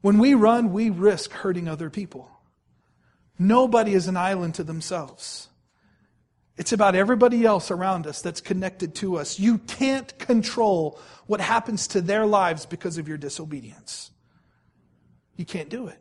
When 0.00 0.18
we 0.18 0.34
run, 0.34 0.72
we 0.72 0.90
risk 0.90 1.32
hurting 1.32 1.68
other 1.68 1.90
people. 1.90 2.30
Nobody 3.38 3.94
is 3.94 4.08
an 4.08 4.16
island 4.16 4.54
to 4.56 4.64
themselves. 4.64 5.48
It's 6.56 6.72
about 6.72 6.96
everybody 6.96 7.44
else 7.44 7.70
around 7.70 8.06
us 8.06 8.20
that's 8.20 8.40
connected 8.40 8.94
to 8.96 9.16
us. 9.16 9.38
You 9.38 9.58
can't 9.58 10.18
control 10.18 10.98
what 11.26 11.40
happens 11.40 11.86
to 11.88 12.00
their 12.00 12.26
lives 12.26 12.66
because 12.66 12.98
of 12.98 13.06
your 13.06 13.18
disobedience. 13.18 14.10
You 15.36 15.44
can't 15.44 15.68
do 15.68 15.86
it. 15.86 15.98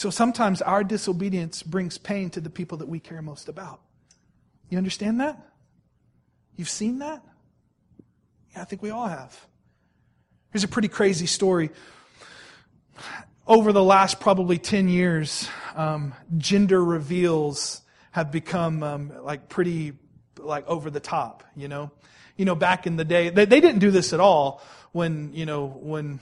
So 0.00 0.08
sometimes 0.08 0.62
our 0.62 0.82
disobedience 0.82 1.62
brings 1.62 1.98
pain 1.98 2.30
to 2.30 2.40
the 2.40 2.48
people 2.48 2.78
that 2.78 2.88
we 2.88 3.00
care 3.00 3.20
most 3.20 3.50
about. 3.50 3.82
You 4.70 4.78
understand 4.78 5.20
that? 5.20 5.38
You've 6.56 6.70
seen 6.70 7.00
that? 7.00 7.22
Yeah, 8.54 8.62
I 8.62 8.64
think 8.64 8.80
we 8.80 8.88
all 8.88 9.08
have. 9.08 9.38
Here's 10.52 10.64
a 10.64 10.68
pretty 10.68 10.88
crazy 10.88 11.26
story 11.26 11.68
over 13.46 13.74
the 13.74 13.84
last 13.84 14.20
probably 14.20 14.56
10 14.56 14.88
years, 14.88 15.46
um, 15.76 16.14
gender 16.38 16.82
reveals 16.82 17.82
have 18.12 18.32
become 18.32 18.82
um, 18.82 19.12
like 19.22 19.50
pretty 19.50 19.92
like 20.38 20.66
over 20.66 20.88
the 20.88 21.00
top, 21.00 21.44
you 21.54 21.68
know. 21.68 21.90
You 22.38 22.46
know, 22.46 22.54
back 22.54 22.86
in 22.86 22.96
the 22.96 23.04
day, 23.04 23.28
they, 23.28 23.44
they 23.44 23.60
didn't 23.60 23.80
do 23.80 23.90
this 23.90 24.14
at 24.14 24.20
all 24.20 24.62
when, 24.92 25.34
you 25.34 25.44
know, 25.44 25.66
when, 25.66 26.20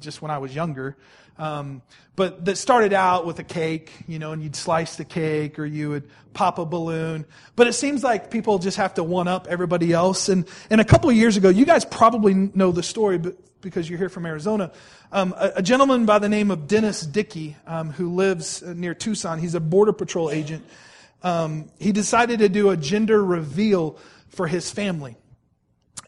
just 0.00 0.22
when 0.22 0.30
I 0.30 0.38
was 0.38 0.54
younger. 0.54 0.96
Um, 1.38 1.82
but 2.14 2.44
that 2.46 2.56
started 2.56 2.92
out 2.92 3.26
with 3.26 3.38
a 3.38 3.44
cake, 3.44 3.92
you 4.06 4.18
know, 4.18 4.32
and 4.32 4.42
you'd 4.42 4.56
slice 4.56 4.96
the 4.96 5.04
cake 5.04 5.58
or 5.58 5.66
you 5.66 5.90
would 5.90 6.08
pop 6.32 6.58
a 6.58 6.64
balloon. 6.64 7.26
But 7.56 7.66
it 7.66 7.74
seems 7.74 8.02
like 8.02 8.30
people 8.30 8.58
just 8.58 8.78
have 8.78 8.94
to 8.94 9.04
one 9.04 9.28
up 9.28 9.46
everybody 9.48 9.92
else. 9.92 10.28
And, 10.28 10.48
and 10.70 10.80
a 10.80 10.84
couple 10.84 11.10
of 11.10 11.16
years 11.16 11.36
ago, 11.36 11.50
you 11.50 11.66
guys 11.66 11.84
probably 11.84 12.32
know 12.32 12.72
the 12.72 12.82
story, 12.82 13.20
because 13.60 13.88
you're 13.88 13.98
here 13.98 14.08
from 14.08 14.26
Arizona. 14.26 14.70
Um, 15.12 15.34
a, 15.36 15.54
a, 15.56 15.62
gentleman 15.62 16.06
by 16.06 16.18
the 16.18 16.28
name 16.28 16.50
of 16.50 16.68
Dennis 16.68 17.00
Dickey, 17.02 17.56
um, 17.66 17.90
who 17.90 18.14
lives 18.14 18.62
uh, 18.62 18.72
near 18.74 18.94
Tucson, 18.94 19.38
he's 19.38 19.54
a 19.54 19.60
Border 19.60 19.92
Patrol 19.92 20.30
agent. 20.30 20.64
Um, 21.22 21.70
he 21.78 21.92
decided 21.92 22.38
to 22.40 22.48
do 22.48 22.70
a 22.70 22.76
gender 22.76 23.22
reveal 23.22 23.98
for 24.28 24.46
his 24.46 24.70
family. 24.70 25.16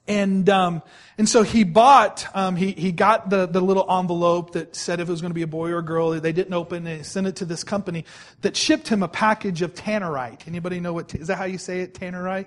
And, 0.09 0.49
um, 0.49 0.83
and 1.19 1.29
so 1.29 1.43
he 1.43 1.65
bought, 1.65 2.27
um, 2.35 2.57
he, 2.57 2.73
he 2.73 2.93
got 2.93 3.29
the, 3.29 3.47
the 3.47 3.61
little 3.61 3.87
envelope 3.91 4.53
that 4.53 4.75
said 4.75 5.01
if 5.01 5.09
it 5.09 5.11
was 5.11 5.21
going 5.21 5.31
to 5.31 5.35
be 5.35 5.43
a 5.43 5.47
boy 5.47 5.71
or 5.71 5.79
a 5.79 5.85
girl. 5.85 6.13
They 6.13 6.33
didn't 6.33 6.55
open 6.55 6.87
it. 6.87 7.05
Sent 7.05 7.27
it 7.27 7.37
to 7.37 7.45
this 7.45 7.63
company 7.63 8.07
that 8.41 8.57
shipped 8.57 8.89
him 8.89 9.03
a 9.03 9.09
package 9.09 9.61
of 9.61 9.75
tannerite. 9.75 10.49
Anybody 10.49 10.81
know 10.81 10.95
what, 10.95 11.15
is 11.15 11.29
that 11.29 11.37
how 11.37 11.45
you 11.45 11.59
say 11.59 11.81
it? 11.81 11.93
Tannerite? 11.93 12.47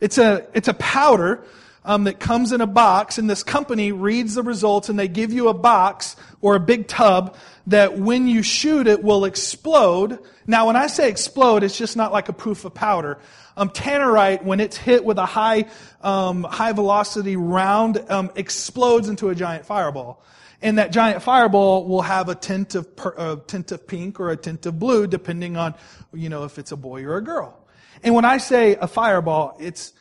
It's 0.00 0.16
a, 0.16 0.46
it's 0.54 0.68
a 0.68 0.74
powder 0.74 1.44
um, 1.84 2.04
that 2.04 2.20
comes 2.20 2.52
in 2.52 2.60
a 2.60 2.66
box, 2.66 3.18
and 3.18 3.28
this 3.28 3.42
company 3.42 3.92
reads 3.92 4.34
the 4.34 4.42
results, 4.42 4.88
and 4.88 4.98
they 4.98 5.08
give 5.08 5.32
you 5.32 5.48
a 5.48 5.54
box 5.54 6.16
or 6.40 6.54
a 6.54 6.60
big 6.60 6.86
tub 6.86 7.36
that 7.66 7.98
when 7.98 8.28
you 8.28 8.42
shoot 8.42 8.86
it 8.86 9.02
will 9.02 9.24
explode. 9.24 10.18
Now, 10.46 10.66
when 10.66 10.76
I 10.76 10.86
say 10.86 11.08
explode, 11.08 11.62
it's 11.62 11.76
just 11.76 11.96
not 11.96 12.12
like 12.12 12.28
a 12.28 12.32
poof 12.32 12.64
of 12.64 12.74
powder. 12.74 13.18
Um, 13.58 13.70
tannerite, 13.70 14.44
when 14.44 14.60
it's 14.60 14.76
hit 14.76 15.04
with 15.04 15.18
a 15.18 15.26
high, 15.26 15.66
um, 16.00 16.44
high 16.44 16.72
velocity 16.72 17.36
round, 17.36 18.02
um, 18.08 18.30
explodes 18.36 19.08
into 19.08 19.30
a 19.30 19.34
giant 19.34 19.66
fireball. 19.66 20.22
And 20.62 20.78
that 20.78 20.92
giant 20.92 21.22
fireball 21.22 21.86
will 21.86 22.02
have 22.02 22.28
a 22.28 22.34
tint 22.34 22.74
of 22.74 22.96
per, 22.96 23.14
a 23.16 23.40
tint 23.46 23.72
of 23.72 23.86
pink 23.86 24.20
or 24.20 24.30
a 24.30 24.36
tint 24.36 24.64
of 24.66 24.78
blue, 24.78 25.06
depending 25.06 25.56
on, 25.56 25.74
you 26.12 26.28
know, 26.28 26.44
if 26.44 26.58
it's 26.58 26.72
a 26.72 26.76
boy 26.76 27.02
or 27.04 27.16
a 27.16 27.20
girl. 27.20 27.66
And 28.02 28.14
when 28.14 28.24
I 28.24 28.38
say 28.38 28.76
a 28.76 28.86
fireball, 28.86 29.56
it's 29.60 29.92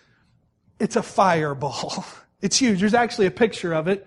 it's 0.79 0.95
a 0.95 1.03
fireball. 1.03 2.05
It's 2.39 2.55
huge. 2.55 2.81
There's 2.81 2.93
actually 2.93 3.25
a 3.25 3.31
picture 3.31 3.73
of 3.73 3.87
it. 3.87 4.05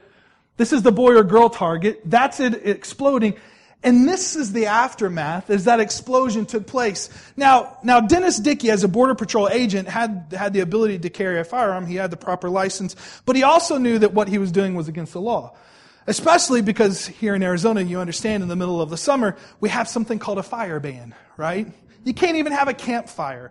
This 0.56 0.72
is 0.72 0.82
the 0.82 0.92
boy 0.92 1.16
or 1.16 1.24
girl 1.24 1.50
target. 1.50 2.00
That's 2.04 2.38
it 2.38 2.64
exploding. 2.64 3.34
And 3.82 4.06
this 4.06 4.36
is 4.36 4.52
the 4.52 4.66
aftermath 4.66 5.48
as 5.48 5.64
that 5.64 5.80
explosion 5.80 6.44
took 6.44 6.66
place. 6.66 7.08
Now, 7.36 7.78
now 7.82 8.00
Dennis 8.00 8.38
Dickey, 8.38 8.70
as 8.70 8.84
a 8.84 8.88
Border 8.88 9.14
Patrol 9.14 9.48
agent, 9.48 9.88
had, 9.88 10.34
had 10.36 10.52
the 10.52 10.60
ability 10.60 10.98
to 10.98 11.10
carry 11.10 11.40
a 11.40 11.44
firearm. 11.44 11.86
He 11.86 11.94
had 11.94 12.10
the 12.10 12.18
proper 12.18 12.50
license. 12.50 12.94
But 13.24 13.36
he 13.36 13.42
also 13.42 13.78
knew 13.78 13.98
that 13.98 14.12
what 14.12 14.28
he 14.28 14.36
was 14.36 14.52
doing 14.52 14.74
was 14.74 14.88
against 14.88 15.14
the 15.14 15.20
law. 15.20 15.56
Especially 16.06 16.60
because 16.60 17.06
here 17.06 17.34
in 17.34 17.42
Arizona, 17.42 17.80
you 17.80 18.00
understand, 18.00 18.42
in 18.42 18.48
the 18.50 18.56
middle 18.56 18.82
of 18.82 18.90
the 18.90 18.96
summer, 18.98 19.36
we 19.60 19.70
have 19.70 19.88
something 19.88 20.18
called 20.18 20.38
a 20.38 20.42
fire 20.42 20.80
ban, 20.80 21.14
right? 21.38 21.66
You 22.04 22.12
can't 22.12 22.36
even 22.36 22.52
have 22.52 22.68
a 22.68 22.74
campfire. 22.74 23.50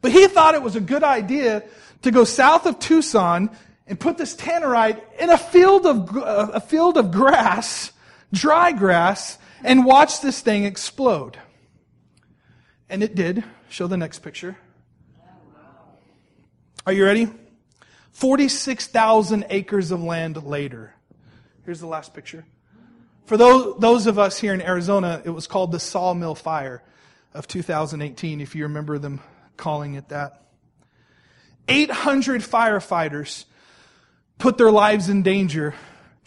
But 0.00 0.10
he 0.10 0.26
thought 0.26 0.54
it 0.54 0.62
was 0.62 0.74
a 0.74 0.80
good 0.80 1.04
idea 1.04 1.64
to 2.02 2.10
go 2.10 2.24
south 2.24 2.66
of 2.66 2.78
Tucson 2.78 3.50
and 3.86 3.98
put 3.98 4.18
this 4.18 4.34
tannerite 4.34 5.00
in 5.18 5.30
a 5.30 5.38
field 5.38 5.86
of, 5.86 6.16
a 6.16 6.60
field 6.60 6.96
of 6.96 7.10
grass, 7.10 7.92
dry 8.32 8.72
grass, 8.72 9.38
and 9.64 9.84
watch 9.84 10.20
this 10.20 10.40
thing 10.40 10.64
explode. 10.64 11.38
And 12.88 13.02
it 13.02 13.14
did. 13.14 13.44
Show 13.68 13.86
the 13.86 13.96
next 13.96 14.20
picture. 14.20 14.56
Are 16.86 16.92
you 16.92 17.04
ready? 17.04 17.28
46,000 18.12 19.46
acres 19.50 19.90
of 19.90 20.02
land 20.02 20.42
later. 20.42 20.94
Here's 21.64 21.80
the 21.80 21.86
last 21.86 22.14
picture. 22.14 22.44
For 23.26 23.36
those, 23.36 23.78
those 23.78 24.06
of 24.06 24.18
us 24.18 24.38
here 24.38 24.54
in 24.54 24.62
Arizona, 24.62 25.20
it 25.24 25.30
was 25.30 25.46
called 25.46 25.70
the 25.70 25.78
Sawmill 25.78 26.34
Fire 26.34 26.82
of 27.34 27.46
2018, 27.46 28.40
if 28.40 28.54
you 28.54 28.64
remember 28.64 28.98
them 28.98 29.20
calling 29.58 29.94
it 29.94 30.08
that. 30.08 30.46
800 31.68 32.40
firefighters 32.40 33.44
put 34.38 34.56
their 34.56 34.70
lives 34.70 35.10
in 35.10 35.22
danger 35.22 35.74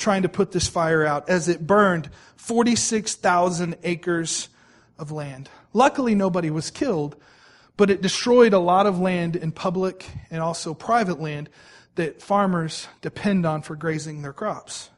trying 0.02 0.24
to 0.24 0.30
put 0.30 0.52
this 0.52 0.68
fire 0.68 1.06
out 1.06 1.30
as 1.30 1.48
it 1.48 1.66
burned 1.66 2.10
46,000 2.36 3.78
acres 3.84 4.50
of 4.98 5.12
land. 5.12 5.50
Luckily, 5.74 6.16
nobody 6.16 6.50
was 6.50 6.72
killed, 6.72 7.16
but 7.78 7.90
it 7.90 8.02
destroyed 8.02 8.54
a 8.54 8.60
lot 8.60 8.86
of 8.86 9.00
land 9.00 9.36
in 9.36 9.52
public 9.52 10.10
and 10.30 10.42
also 10.42 10.74
private 10.74 11.22
land 11.22 11.50
that 11.96 12.22
farmers 12.22 12.88
depend 13.02 13.46
on 13.46 13.62
for 13.62 13.76
grazing 13.76 14.22
their 14.22 14.34
crops. 14.34 14.90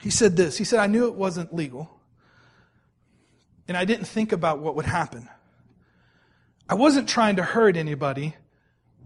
He 0.00 0.10
said 0.10 0.36
this 0.36 0.58
He 0.58 0.64
said, 0.64 0.80
I 0.80 0.86
knew 0.86 1.06
it 1.06 1.14
wasn't 1.14 1.54
legal, 1.54 1.90
and 3.68 3.76
I 3.76 3.84
didn't 3.84 4.06
think 4.06 4.32
about 4.32 4.60
what 4.60 4.76
would 4.76 4.86
happen. 4.86 5.28
I 6.68 6.74
wasn't 6.74 7.08
trying 7.08 7.36
to 7.36 7.42
hurt 7.42 7.76
anybody. 7.76 8.34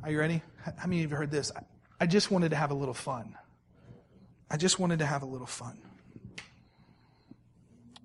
Are 0.02 0.10
you 0.10 0.18
ready? 0.18 0.42
How 0.62 0.86
many 0.86 1.02
of 1.04 1.10
you 1.10 1.16
heard 1.16 1.30
this? 1.30 1.50
I 1.98 2.06
just 2.06 2.30
wanted 2.30 2.50
to 2.50 2.56
have 2.56 2.70
a 2.70 2.74
little 2.74 2.94
fun. 2.94 3.34
I 4.50 4.56
just 4.56 4.78
wanted 4.78 5.00
to 5.00 5.06
have 5.06 5.22
a 5.22 5.26
little 5.26 5.46
fun. 5.46 5.78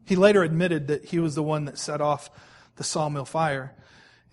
He 0.06 0.15
later 0.15 0.43
admitted 0.43 0.88
that 0.88 1.06
he 1.06 1.19
was 1.19 1.36
the 1.36 1.43
one 1.43 1.65
that 1.65 1.77
set 1.77 2.01
off 2.01 2.30
the 2.75 2.84
sawmill 2.84 3.25
fire, 3.25 3.73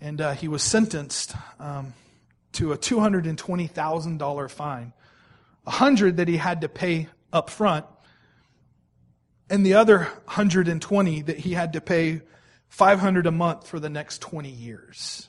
and 0.01 0.19
uh, 0.19 0.33
he 0.33 0.47
was 0.47 0.63
sentenced 0.63 1.35
um, 1.59 1.93
to 2.53 2.73
a 2.73 2.77
$220,000 2.77 4.51
fine, 4.51 4.93
a 5.65 5.71
hundred 5.71 6.17
that 6.17 6.27
he 6.27 6.37
had 6.37 6.61
to 6.61 6.69
pay 6.69 7.07
up 7.31 7.49
front, 7.49 7.85
and 9.49 9.65
the 9.65 9.75
other 9.75 9.99
120 10.25 11.21
that 11.21 11.37
he 11.37 11.53
had 11.53 11.73
to 11.73 11.81
pay 11.81 12.21
500 12.67 13.25
a 13.25 13.31
month 13.31 13.67
for 13.67 13.79
the 13.79 13.89
next 13.89 14.19
20 14.21 14.49
years. 14.49 15.28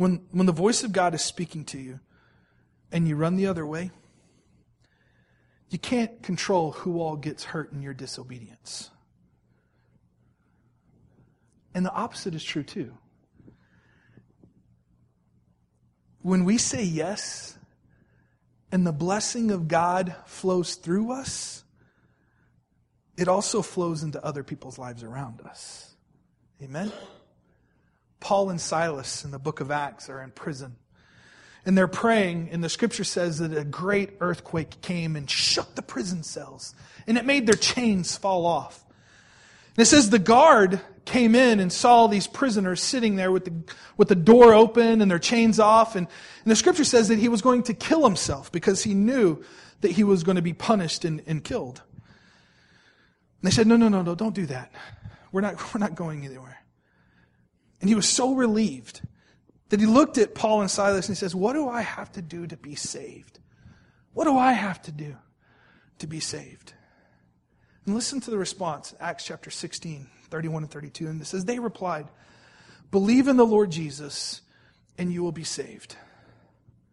When, 0.00 0.22
when 0.30 0.46
the 0.46 0.52
voice 0.52 0.82
of 0.82 0.92
God 0.92 1.12
is 1.12 1.22
speaking 1.22 1.66
to 1.66 1.78
you 1.78 2.00
and 2.90 3.06
you 3.06 3.16
run 3.16 3.36
the 3.36 3.48
other 3.48 3.66
way, 3.66 3.90
you 5.68 5.78
can't 5.78 6.22
control 6.22 6.72
who 6.72 7.02
all 7.02 7.16
gets 7.16 7.44
hurt 7.44 7.70
in 7.72 7.82
your 7.82 7.92
disobedience. 7.92 8.88
And 11.74 11.84
the 11.84 11.92
opposite 11.92 12.34
is 12.34 12.42
true 12.42 12.62
too. 12.62 12.94
When 16.22 16.46
we 16.46 16.56
say 16.56 16.82
yes 16.82 17.58
and 18.72 18.86
the 18.86 18.92
blessing 18.92 19.50
of 19.50 19.68
God 19.68 20.16
flows 20.24 20.76
through 20.76 21.12
us, 21.12 21.62
it 23.18 23.28
also 23.28 23.60
flows 23.60 24.02
into 24.02 24.24
other 24.24 24.44
people's 24.44 24.78
lives 24.78 25.02
around 25.02 25.42
us. 25.42 25.94
Amen? 26.62 26.90
Paul 28.30 28.50
and 28.50 28.60
Silas 28.60 29.24
in 29.24 29.32
the 29.32 29.40
book 29.40 29.58
of 29.58 29.72
Acts 29.72 30.08
are 30.08 30.22
in 30.22 30.30
prison. 30.30 30.76
And 31.66 31.76
they're 31.76 31.88
praying, 31.88 32.50
and 32.52 32.62
the 32.62 32.68
scripture 32.68 33.02
says 33.02 33.38
that 33.38 33.52
a 33.52 33.64
great 33.64 34.10
earthquake 34.20 34.80
came 34.82 35.16
and 35.16 35.28
shook 35.28 35.74
the 35.74 35.82
prison 35.82 36.22
cells, 36.22 36.72
and 37.08 37.18
it 37.18 37.24
made 37.24 37.44
their 37.44 37.56
chains 37.56 38.16
fall 38.16 38.46
off. 38.46 38.84
And 39.76 39.82
it 39.82 39.86
says 39.86 40.10
the 40.10 40.20
guard 40.20 40.80
came 41.04 41.34
in 41.34 41.58
and 41.58 41.72
saw 41.72 42.06
these 42.06 42.28
prisoners 42.28 42.80
sitting 42.80 43.16
there 43.16 43.32
with 43.32 43.46
the, 43.46 43.74
with 43.96 44.06
the 44.06 44.14
door 44.14 44.54
open 44.54 45.00
and 45.02 45.10
their 45.10 45.18
chains 45.18 45.58
off. 45.58 45.96
And, 45.96 46.06
and 46.44 46.50
the 46.52 46.54
scripture 46.54 46.84
says 46.84 47.08
that 47.08 47.18
he 47.18 47.28
was 47.28 47.42
going 47.42 47.64
to 47.64 47.74
kill 47.74 48.04
himself 48.04 48.52
because 48.52 48.84
he 48.84 48.94
knew 48.94 49.42
that 49.80 49.90
he 49.90 50.04
was 50.04 50.22
going 50.22 50.36
to 50.36 50.42
be 50.42 50.52
punished 50.52 51.04
and, 51.04 51.20
and 51.26 51.42
killed. 51.42 51.82
And 53.42 53.50
they 53.50 53.50
said, 53.50 53.66
No, 53.66 53.74
no, 53.74 53.88
no, 53.88 54.02
no, 54.02 54.14
don't 54.14 54.36
do 54.36 54.46
that. 54.46 54.70
We're 55.32 55.40
not, 55.40 55.56
we're 55.74 55.80
not 55.80 55.96
going 55.96 56.24
anywhere. 56.24 56.59
And 57.80 57.88
he 57.88 57.94
was 57.94 58.08
so 58.08 58.34
relieved 58.34 59.00
that 59.70 59.80
he 59.80 59.86
looked 59.86 60.18
at 60.18 60.34
Paul 60.34 60.60
and 60.60 60.70
Silas 60.70 61.08
and 61.08 61.16
he 61.16 61.18
says, 61.18 61.34
What 61.34 61.54
do 61.54 61.68
I 61.68 61.80
have 61.80 62.12
to 62.12 62.22
do 62.22 62.46
to 62.46 62.56
be 62.56 62.74
saved? 62.74 63.38
What 64.12 64.24
do 64.24 64.36
I 64.36 64.52
have 64.52 64.82
to 64.82 64.92
do 64.92 65.16
to 65.98 66.06
be 66.06 66.20
saved? 66.20 66.74
And 67.86 67.94
listen 67.94 68.20
to 68.20 68.30
the 68.30 68.38
response, 68.38 68.94
Acts 69.00 69.24
chapter 69.24 69.50
16, 69.50 70.08
31 70.28 70.64
and 70.64 70.70
32. 70.70 71.06
And 71.06 71.20
it 71.20 71.24
says, 71.24 71.44
They 71.44 71.58
replied, 71.58 72.08
Believe 72.90 73.28
in 73.28 73.36
the 73.36 73.46
Lord 73.46 73.70
Jesus, 73.70 74.42
and 74.98 75.12
you 75.12 75.22
will 75.22 75.32
be 75.32 75.44
saved. 75.44 75.96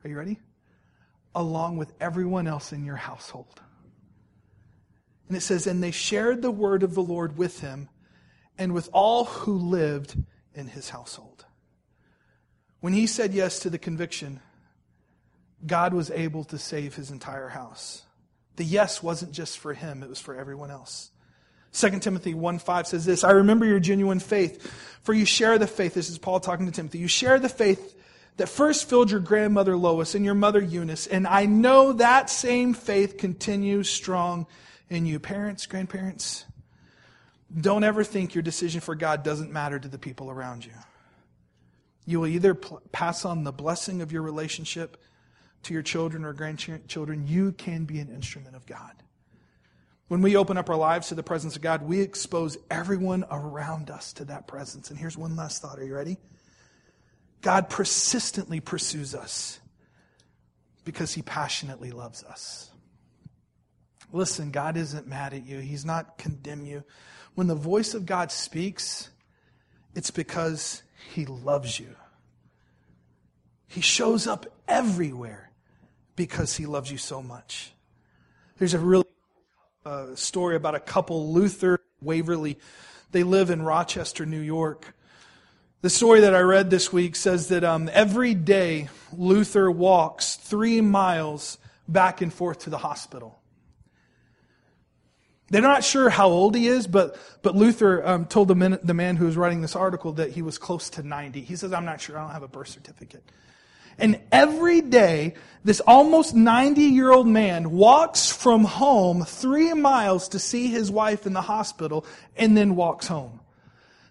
Are 0.04 0.10
you 0.10 0.18
ready? 0.18 0.40
Along 1.36 1.78
with 1.78 1.92
everyone 2.00 2.48
else 2.48 2.72
in 2.72 2.86
your 2.86 2.96
household. 2.96 3.62
And 5.28 5.36
it 5.36 5.42
says, 5.42 5.68
And 5.68 5.84
they 5.84 5.92
shared 5.92 6.42
the 6.42 6.52
word 6.52 6.84
of 6.84 6.94
the 6.94 7.04
Lord 7.04 7.38
with 7.38 7.60
him 7.60 7.90
and 8.58 8.74
with 8.74 8.90
all 8.94 9.26
who 9.26 9.58
lived 9.58 10.16
in 10.58 10.68
his 10.68 10.90
household. 10.90 11.46
When 12.80 12.94
he 12.94 13.08
said 13.08 13.34
yes 13.34 13.60
to 13.60 13.70
the 13.70 13.78
conviction, 13.78 14.42
God 15.66 15.94
was 15.94 16.12
able 16.12 16.44
to 16.46 16.58
save 16.58 16.96
his 16.96 17.12
entire 17.12 17.50
house. 17.50 18.04
The 18.58 18.64
yes 18.64 19.02
wasn't 19.02 19.32
just 19.32 19.60
for 19.60 19.74
him, 19.74 20.04
it 20.04 20.10
was 20.10 20.20
for 20.20 20.36
everyone 20.36 20.72
else. 20.72 21.12
2 21.74 22.00
Timothy 22.00 22.34
1 22.34 22.60
5 22.60 22.88
says 22.88 23.06
this 23.06 23.24
I 23.24 23.32
remember 23.32 23.66
your 23.66 23.80
genuine 23.80 24.20
faith, 24.20 24.66
for 25.04 25.14
you 25.14 25.26
share 25.26 25.58
the 25.58 25.68
faith. 25.68 25.94
This 25.94 26.10
is 26.10 26.18
Paul 26.18 26.40
talking 26.40 26.66
to 26.66 26.72
Timothy. 26.72 26.98
You 26.98 27.08
share 27.08 27.40
the 27.40 27.50
faith 27.50 27.96
that 28.38 28.50
first 28.50 28.90
filled 28.90 29.12
your 29.12 29.20
grandmother 29.20 29.76
Lois 29.78 30.16
and 30.16 30.26
your 30.26 30.36
mother 30.36 30.62
Eunice, 30.62 31.08
and 31.08 31.28
I 31.28 31.46
know 31.46 31.94
that 31.94 32.30
same 32.30 32.74
faith 32.74 33.18
continues 33.18 33.90
strong 33.90 34.48
in 34.90 35.06
you. 35.06 35.20
Parents, 35.20 35.66
grandparents, 35.66 36.46
don't 37.56 37.84
ever 37.84 38.04
think 38.04 38.36
your 38.36 38.42
decision 38.42 38.82
for 38.82 38.96
God 38.96 39.24
doesn't 39.24 39.52
matter 39.52 39.80
to 39.80 39.88
the 39.88 39.98
people 39.98 40.30
around 40.30 40.66
you. 40.66 40.74
You 42.06 42.20
will 42.20 42.28
either 42.28 42.54
pl- 42.54 42.82
pass 42.92 43.26
on 43.26 43.44
the 43.44 43.52
blessing 43.52 44.02
of 44.02 44.12
your 44.12 44.22
relationship 44.22 44.98
to 45.64 45.74
your 45.74 45.84
children 45.84 46.24
or 46.24 46.34
grandchildren. 46.34 47.28
You 47.28 47.52
can 47.54 47.86
be 47.86 48.00
an 48.00 48.10
instrument 48.10 48.56
of 48.56 48.66
God. 48.66 48.92
When 50.08 50.22
we 50.22 50.38
open 50.38 50.58
up 50.58 50.70
our 50.70 50.78
lives 50.78 51.10
to 51.10 51.16
the 51.16 51.24
presence 51.24 51.56
of 51.56 51.62
God, 51.62 51.82
we 51.84 52.00
expose 52.00 52.58
everyone 52.72 53.26
around 53.30 53.90
us 53.90 54.14
to 54.14 54.26
that 54.26 54.48
presence. 54.48 54.90
And 54.90 54.98
here's 54.98 55.18
one 55.18 55.36
last 55.36 55.62
thought. 55.62 55.80
Are 55.80 55.86
you 55.86 55.96
ready? 55.96 56.18
God 57.42 57.70
persistently 57.70 58.62
pursues 58.62 59.14
us 59.14 59.60
because 60.86 61.14
he 61.14 61.22
passionately 61.22 61.92
loves 61.92 62.24
us. 62.24 62.72
Listen, 64.14 64.52
God 64.52 64.78
isn't 64.78 65.08
mad 65.08 65.34
at 65.34 65.46
you. 65.46 65.60
He's 65.60 65.84
not 65.84 66.18
condemn 66.18 66.66
you. 66.66 66.84
When 67.38 67.46
the 67.46 67.54
voice 67.54 67.94
of 67.94 68.08
God 68.08 68.32
speaks, 68.32 69.12
it's 69.94 70.10
because 70.10 70.82
he 71.14 71.28
loves 71.28 71.80
you. 71.80 71.96
He 73.68 73.80
shows 73.80 74.26
up 74.26 74.48
everywhere 74.68 75.52
because 76.16 76.58
he 76.58 76.66
loves 76.66 76.92
you 76.92 76.98
so 76.98 77.22
much. 77.22 77.74
There's 78.58 78.74
a 78.74 78.80
really 78.80 79.06
uh, 79.86 80.16
story 80.16 80.56
about 80.56 80.74
a 80.74 80.80
couple, 80.80 81.32
Luther 81.32 81.80
Waverly. 82.02 82.58
They 83.12 83.22
live 83.22 83.52
in 83.52 83.62
Rochester, 83.62 84.26
New 84.26 84.42
York. 84.42 84.96
The 85.82 85.92
story 85.92 86.22
that 86.22 86.34
I 86.34 86.40
read 86.40 86.72
this 86.72 86.92
week 86.92 87.16
says 87.16 87.50
that 87.50 87.64
um, 87.64 87.88
every 87.94 88.34
day 88.34 88.90
Luther 89.16 89.70
walks 89.70 90.38
three 90.38 90.82
miles 90.82 91.60
back 91.88 92.20
and 92.20 92.34
forth 92.34 92.62
to 92.62 92.72
the 92.72 92.80
hospital. 92.80 93.40
They're 95.50 95.62
not 95.62 95.84
sure 95.84 96.10
how 96.10 96.28
old 96.28 96.56
he 96.56 96.68
is, 96.68 96.88
but, 96.88 97.18
but 97.42 97.56
Luther 97.56 98.06
um, 98.06 98.26
told 98.26 98.50
the 98.50 98.56
man, 98.56 98.80
the 98.84 98.94
man 98.94 99.16
who 99.16 99.26
was 99.26 99.38
writing 99.38 99.62
this 99.62 99.76
article 99.76 100.14
that 100.14 100.32
he 100.32 100.42
was 100.42 100.58
close 100.58 100.90
to 100.92 101.04
90. 101.04 101.42
He 101.42 101.56
says, 101.56 101.72
I'm 101.72 101.86
not 101.86 102.02
sure, 102.02 102.18
I 102.18 102.22
don't 102.22 102.32
have 102.32 102.44
a 102.44 102.50
birth 102.50 102.68
certificate. 102.68 103.24
And 103.98 104.20
every 104.32 104.82
day, 104.82 105.36
this 105.64 105.80
almost 105.80 106.36
90 106.36 106.82
year 106.82 107.12
old 107.12 107.28
man 107.28 107.72
walks 107.72 108.32
from 108.32 108.64
home 108.64 109.24
three 109.24 109.74
miles 109.74 110.30
to 110.30 110.40
see 110.40 110.68
his 110.68 110.92
wife 110.92 111.26
in 111.26 111.34
the 111.34 111.42
hospital 111.42 112.06
and 112.36 112.56
then 112.56 112.76
walks 112.76 113.08
home. 113.08 113.40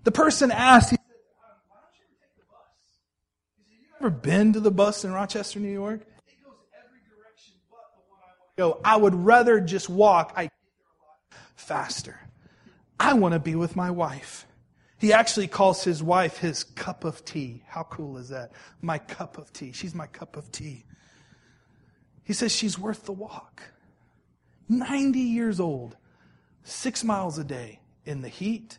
The 0.04 0.12
person 0.12 0.50
asked, 0.50 0.90
he 0.90 0.96
said, 0.96 1.04
Why 1.68 1.76
don't 1.82 1.94
you 1.98 2.06
take 2.20 2.36
the 2.36 2.44
bus? 2.50 2.60
He 3.56 3.62
said, 3.62 3.78
You 3.80 3.86
ever 4.00 4.10
been 4.10 4.54
to 4.54 4.60
the 4.60 4.72
bus 4.72 5.04
in 5.04 5.12
Rochester, 5.12 5.60
New 5.60 5.68
York? 5.68 6.00
It 6.00 6.44
goes 6.44 6.54
every 6.76 7.00
direction 7.08 7.54
but 7.70 7.78
the 7.94 8.02
one 8.10 8.20
I 8.22 8.64
want 8.64 8.74
to 8.74 8.80
go. 8.80 8.80
I 8.84 8.96
would 8.96 9.14
rather 9.14 9.60
just 9.60 9.88
walk. 9.88 10.32
I 10.36 10.48
faster. 11.56 12.20
I 12.98 13.14
want 13.14 13.34
to 13.34 13.40
be 13.40 13.54
with 13.54 13.76
my 13.76 13.90
wife. 13.90 14.46
He 14.98 15.12
actually 15.12 15.48
calls 15.48 15.84
his 15.84 16.02
wife 16.02 16.38
his 16.38 16.64
cup 16.64 17.04
of 17.04 17.24
tea. 17.24 17.62
How 17.66 17.82
cool 17.82 18.16
is 18.16 18.30
that? 18.30 18.52
My 18.80 18.98
cup 18.98 19.36
of 19.36 19.52
tea. 19.52 19.72
She's 19.72 19.94
my 19.94 20.06
cup 20.06 20.36
of 20.36 20.50
tea. 20.50 20.84
He 22.24 22.32
says 22.32 22.54
she's 22.54 22.78
worth 22.78 23.04
the 23.04 23.12
walk. 23.12 23.62
90 24.68 25.18
years 25.18 25.60
old, 25.60 25.96
six 26.64 27.04
miles 27.04 27.38
a 27.38 27.44
day 27.44 27.80
in 28.04 28.22
the 28.22 28.28
heat, 28.28 28.78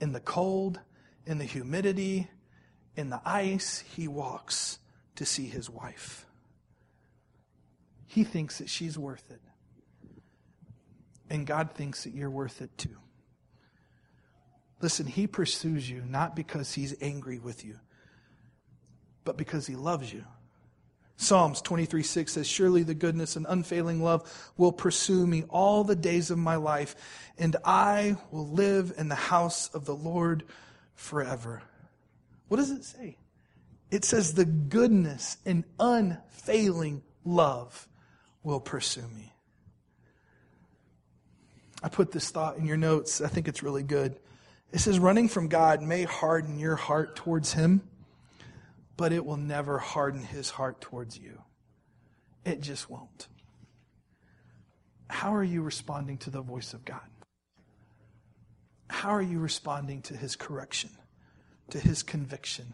in 0.00 0.12
the 0.12 0.20
cold, 0.20 0.80
in 1.26 1.38
the 1.38 1.44
humidity, 1.44 2.28
in 2.96 3.10
the 3.10 3.20
ice, 3.24 3.84
he 3.94 4.08
walks 4.08 4.78
to 5.16 5.24
see 5.24 5.46
his 5.46 5.70
wife. 5.70 6.26
He 8.06 8.24
thinks 8.24 8.58
that 8.58 8.68
she's 8.68 8.98
worth 8.98 9.30
it. 9.30 9.40
And 11.32 11.46
God 11.46 11.70
thinks 11.72 12.04
that 12.04 12.12
you're 12.12 12.28
worth 12.28 12.60
it 12.60 12.76
too. 12.76 12.98
Listen, 14.82 15.06
He 15.06 15.26
pursues 15.26 15.88
you 15.88 16.04
not 16.06 16.36
because 16.36 16.74
He's 16.74 16.94
angry 17.00 17.38
with 17.38 17.64
you, 17.64 17.78
but 19.24 19.38
because 19.38 19.66
He 19.66 19.74
loves 19.74 20.12
you. 20.12 20.26
Psalms 21.16 21.62
23 21.62 22.02
6 22.02 22.32
says, 22.32 22.46
Surely 22.46 22.82
the 22.82 22.92
goodness 22.92 23.36
and 23.36 23.46
unfailing 23.48 24.02
love 24.02 24.52
will 24.58 24.72
pursue 24.72 25.26
me 25.26 25.44
all 25.48 25.84
the 25.84 25.96
days 25.96 26.30
of 26.30 26.36
my 26.36 26.56
life, 26.56 26.94
and 27.38 27.56
I 27.64 28.18
will 28.30 28.48
live 28.48 28.92
in 28.98 29.08
the 29.08 29.14
house 29.14 29.68
of 29.68 29.86
the 29.86 29.96
Lord 29.96 30.44
forever. 30.96 31.62
What 32.48 32.58
does 32.58 32.70
it 32.70 32.84
say? 32.84 33.16
It 33.90 34.04
says, 34.04 34.34
The 34.34 34.44
goodness 34.44 35.38
and 35.46 35.64
unfailing 35.80 37.02
love 37.24 37.88
will 38.42 38.60
pursue 38.60 39.08
me. 39.16 39.32
I 41.82 41.88
put 41.88 42.12
this 42.12 42.30
thought 42.30 42.56
in 42.56 42.66
your 42.66 42.76
notes. 42.76 43.20
I 43.20 43.28
think 43.28 43.48
it's 43.48 43.62
really 43.62 43.82
good. 43.82 44.18
It 44.72 44.78
says, 44.78 44.98
running 44.98 45.28
from 45.28 45.48
God 45.48 45.82
may 45.82 46.04
harden 46.04 46.58
your 46.58 46.76
heart 46.76 47.16
towards 47.16 47.52
Him, 47.52 47.82
but 48.96 49.12
it 49.12 49.24
will 49.24 49.36
never 49.36 49.78
harden 49.78 50.22
His 50.22 50.50
heart 50.50 50.80
towards 50.80 51.18
you. 51.18 51.42
It 52.44 52.60
just 52.60 52.88
won't. 52.88 53.28
How 55.08 55.34
are 55.34 55.44
you 55.44 55.62
responding 55.62 56.18
to 56.18 56.30
the 56.30 56.40
voice 56.40 56.72
of 56.72 56.84
God? 56.84 57.00
How 58.88 59.10
are 59.10 59.22
you 59.22 59.38
responding 59.38 60.02
to 60.02 60.16
His 60.16 60.36
correction, 60.36 60.90
to 61.70 61.78
His 61.78 62.02
conviction, 62.02 62.72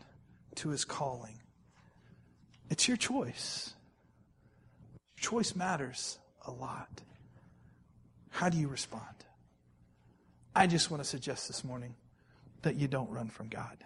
to 0.56 0.68
His 0.68 0.84
calling? 0.84 1.40
It's 2.70 2.86
your 2.86 2.96
choice. 2.96 3.74
Choice 5.18 5.56
matters 5.56 6.18
a 6.46 6.50
lot. 6.50 7.02
How 8.30 8.48
do 8.48 8.58
you 8.58 8.68
respond? 8.68 9.04
I 10.54 10.66
just 10.66 10.90
want 10.90 11.02
to 11.02 11.08
suggest 11.08 11.46
this 11.46 11.64
morning 11.64 11.94
that 12.62 12.76
you 12.76 12.88
don't 12.88 13.10
run 13.10 13.28
from 13.28 13.48
God. 13.48 13.76